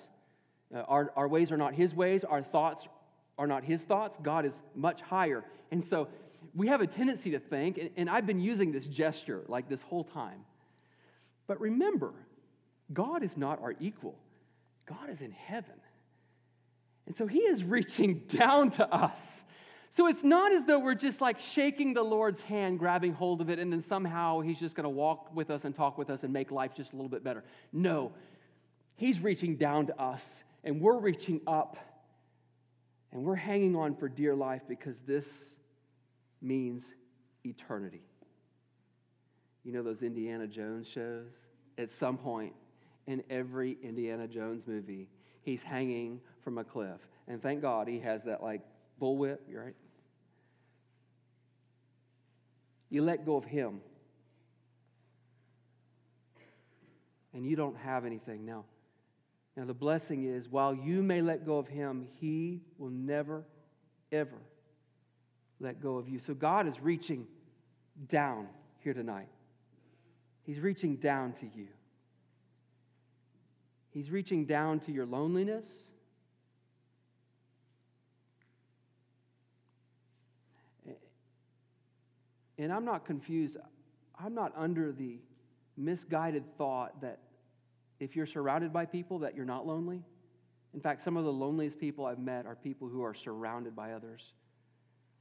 Uh, 0.71 0.81
our, 0.81 1.11
our 1.15 1.27
ways 1.27 1.51
are 1.51 1.57
not 1.57 1.73
his 1.73 1.95
ways, 1.95 2.23
our 2.23 2.43
thoughts 2.43 2.83
are 3.39 3.47
not 3.47 3.63
his 3.63 3.81
thoughts. 3.81 4.19
God 4.21 4.45
is 4.45 4.53
much 4.75 5.01
higher. 5.01 5.43
And 5.71 5.83
so 5.83 6.07
we 6.53 6.67
have 6.67 6.81
a 6.81 6.87
tendency 6.87 7.31
to 7.31 7.39
think, 7.39 7.79
and, 7.79 7.89
and 7.97 8.07
I've 8.07 8.27
been 8.27 8.41
using 8.41 8.71
this 8.71 8.85
gesture 8.85 9.41
like 9.47 9.69
this 9.69 9.81
whole 9.81 10.03
time. 10.03 10.45
But 11.47 11.59
remember, 11.59 12.13
God 12.93 13.23
is 13.23 13.35
not 13.37 13.59
our 13.59 13.73
equal, 13.79 14.19
God 14.85 15.09
is 15.09 15.21
in 15.21 15.31
heaven. 15.31 15.81
And 17.07 17.15
so 17.15 17.25
he 17.25 17.39
is 17.39 17.63
reaching 17.77 18.19
down 18.29 18.69
to 18.73 18.87
us 18.87 19.17
so 19.97 20.07
it's 20.07 20.23
not 20.23 20.53
as 20.53 20.63
though 20.65 20.79
we're 20.79 20.95
just 20.95 21.19
like 21.19 21.39
shaking 21.39 21.93
the 21.93 22.03
Lord's 22.03 22.39
hand, 22.41 22.79
grabbing 22.79 23.13
hold 23.13 23.41
of 23.41 23.49
it, 23.49 23.59
and 23.59 23.71
then 23.71 23.83
somehow 23.83 24.39
He's 24.39 24.57
just 24.57 24.75
going 24.75 24.85
to 24.85 24.89
walk 24.89 25.35
with 25.35 25.49
us 25.49 25.65
and 25.65 25.75
talk 25.75 25.97
with 25.97 26.09
us 26.09 26.23
and 26.23 26.31
make 26.31 26.51
life 26.51 26.71
just 26.75 26.93
a 26.93 26.95
little 26.95 27.09
bit 27.09 27.23
better. 27.23 27.43
No, 27.73 28.13
He's 28.95 29.19
reaching 29.19 29.57
down 29.57 29.87
to 29.87 30.01
us, 30.01 30.21
and 30.63 30.79
we're 30.79 30.99
reaching 30.99 31.41
up, 31.45 31.77
and 33.11 33.23
we're 33.23 33.35
hanging 33.35 33.75
on 33.75 33.95
for 33.95 34.07
dear 34.07 34.33
life 34.35 34.61
because 34.67 34.95
this 35.05 35.25
means 36.41 36.85
eternity. 37.43 38.03
You 39.63 39.73
know 39.73 39.83
those 39.83 40.01
Indiana 40.01 40.47
Jones 40.47 40.87
shows? 40.87 41.27
At 41.77 41.89
some 41.99 42.17
point 42.17 42.53
in 43.07 43.23
every 43.29 43.77
Indiana 43.83 44.27
Jones 44.27 44.63
movie, 44.65 45.09
he's 45.41 45.61
hanging 45.61 46.19
from 46.43 46.57
a 46.57 46.63
cliff. 46.63 46.99
And 47.27 47.41
thank 47.41 47.61
God 47.61 47.87
he 47.87 47.99
has 47.99 48.23
that 48.23 48.41
like 48.41 48.61
bullwhip, 49.01 49.39
you're 49.49 49.65
right? 49.65 49.75
You 52.91 53.01
let 53.01 53.25
go 53.25 53.37
of 53.37 53.45
him. 53.45 53.79
And 57.33 57.47
you 57.47 57.55
don't 57.55 57.77
have 57.77 58.05
anything 58.05 58.45
now. 58.45 58.65
Now, 59.55 59.65
the 59.65 59.73
blessing 59.73 60.25
is 60.25 60.49
while 60.49 60.75
you 60.75 61.01
may 61.01 61.21
let 61.21 61.45
go 61.45 61.57
of 61.57 61.67
him, 61.67 62.07
he 62.19 62.61
will 62.77 62.89
never, 62.89 63.43
ever 64.11 64.37
let 65.59 65.81
go 65.81 65.95
of 65.95 66.07
you. 66.07 66.19
So, 66.19 66.33
God 66.33 66.67
is 66.67 66.79
reaching 66.81 67.25
down 68.07 68.47
here 68.79 68.93
tonight. 68.93 69.27
He's 70.43 70.59
reaching 70.59 70.97
down 70.97 71.33
to 71.33 71.45
you. 71.45 71.67
He's 73.91 74.09
reaching 74.09 74.45
down 74.45 74.79
to 74.81 74.91
your 74.91 75.05
loneliness. 75.05 75.65
And 82.61 82.71
I'm 82.71 82.85
not 82.85 83.05
confused. 83.05 83.57
I'm 84.23 84.35
not 84.35 84.53
under 84.55 84.91
the 84.91 85.17
misguided 85.77 86.43
thought 86.59 87.01
that 87.01 87.17
if 87.99 88.15
you're 88.15 88.27
surrounded 88.27 88.71
by 88.71 88.85
people 88.85 89.17
that 89.19 89.35
you're 89.35 89.45
not 89.45 89.65
lonely. 89.65 90.03
In 90.75 90.79
fact, 90.79 91.03
some 91.03 91.17
of 91.17 91.25
the 91.25 91.33
loneliest 91.33 91.79
people 91.79 92.05
I've 92.05 92.19
met 92.19 92.45
are 92.45 92.55
people 92.55 92.87
who 92.87 93.01
are 93.01 93.15
surrounded 93.15 93.75
by 93.75 93.93
others. 93.93 94.21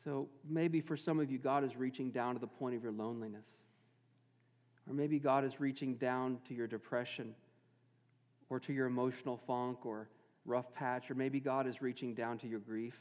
So 0.05 0.29
maybe 0.47 0.83
for 0.83 0.99
some 0.99 1.19
of 1.19 1.31
you, 1.31 1.39
God 1.39 1.65
is 1.65 1.77
reaching 1.77 2.11
down 2.11 2.35
to 2.35 2.41
the 2.41 2.47
point 2.47 2.77
of 2.77 2.83
your 2.83 2.93
loneliness. 2.93 3.47
Or 4.87 4.93
maybe 4.93 5.19
God 5.19 5.43
is 5.43 5.59
reaching 5.61 5.95
down 5.95 6.39
to 6.49 6.55
your 6.55 6.67
depression 6.67 7.35
or 8.51 8.61
to 8.61 8.73
your 8.75 8.87
emotional 8.87 9.41
funk 9.47 9.87
or 9.87 10.11
rough 10.45 10.75
patch. 10.75 11.11
Or 11.11 11.15
maybe 11.15 11.41
God 11.41 11.67
is 11.67 11.81
reaching 11.81 12.13
down 12.13 12.37
to 12.39 12.47
your 12.47 12.61
grief. 12.61 12.99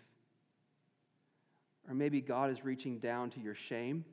Or 1.89 1.93
maybe 1.93 2.22
God 2.22 2.51
is 2.51 2.63
reaching 2.63 2.99
down 2.99 3.32
to 3.32 3.41
your 3.41 3.55
shame 3.55 4.05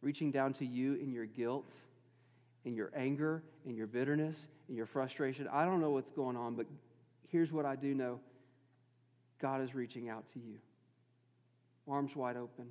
reaching 0.00 0.30
down 0.30 0.52
to 0.54 0.64
you 0.64 0.94
in 0.94 1.12
your 1.12 1.26
guilt, 1.26 1.72
in 2.64 2.74
your 2.74 2.90
anger, 2.94 3.42
in 3.66 3.76
your 3.76 3.86
bitterness, 3.86 4.46
in 4.68 4.76
your 4.76 4.86
frustration. 4.86 5.48
I 5.52 5.64
don't 5.64 5.80
know 5.80 5.90
what's 5.90 6.12
going 6.12 6.36
on, 6.36 6.54
but 6.54 6.66
here's 7.28 7.52
what 7.52 7.64
I 7.64 7.76
do 7.76 7.94
know 7.94 8.20
God 9.40 9.62
is 9.62 9.74
reaching 9.74 10.08
out 10.08 10.24
to 10.34 10.38
you, 10.38 10.58
arms 11.86 12.14
wide 12.14 12.36
open. 12.36 12.66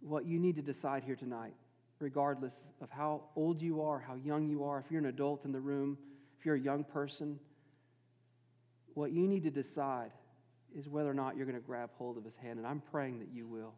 what 0.00 0.24
you 0.24 0.38
need 0.38 0.56
to 0.56 0.62
decide 0.62 1.02
here 1.04 1.16
tonight, 1.16 1.54
regardless 1.98 2.54
of 2.80 2.90
how 2.90 3.22
old 3.36 3.60
you 3.60 3.82
are, 3.82 3.98
how 3.98 4.14
young 4.14 4.48
you 4.48 4.64
are, 4.64 4.78
if 4.78 4.86
you're 4.90 5.00
an 5.00 5.06
adult 5.06 5.44
in 5.44 5.52
the 5.52 5.60
room, 5.60 5.98
if 6.38 6.46
you're 6.46 6.54
a 6.54 6.60
young 6.60 6.84
person, 6.84 7.38
what 8.94 9.12
you 9.12 9.26
need 9.26 9.44
to 9.44 9.50
decide 9.50 10.10
is 10.76 10.88
whether 10.88 11.10
or 11.10 11.14
not 11.14 11.36
you're 11.36 11.46
going 11.46 11.60
to 11.60 11.66
grab 11.66 11.90
hold 11.98 12.16
of 12.16 12.24
his 12.24 12.34
hand. 12.36 12.58
And 12.58 12.66
I'm 12.66 12.82
praying 12.90 13.18
that 13.18 13.28
you 13.32 13.46
will. 13.46 13.74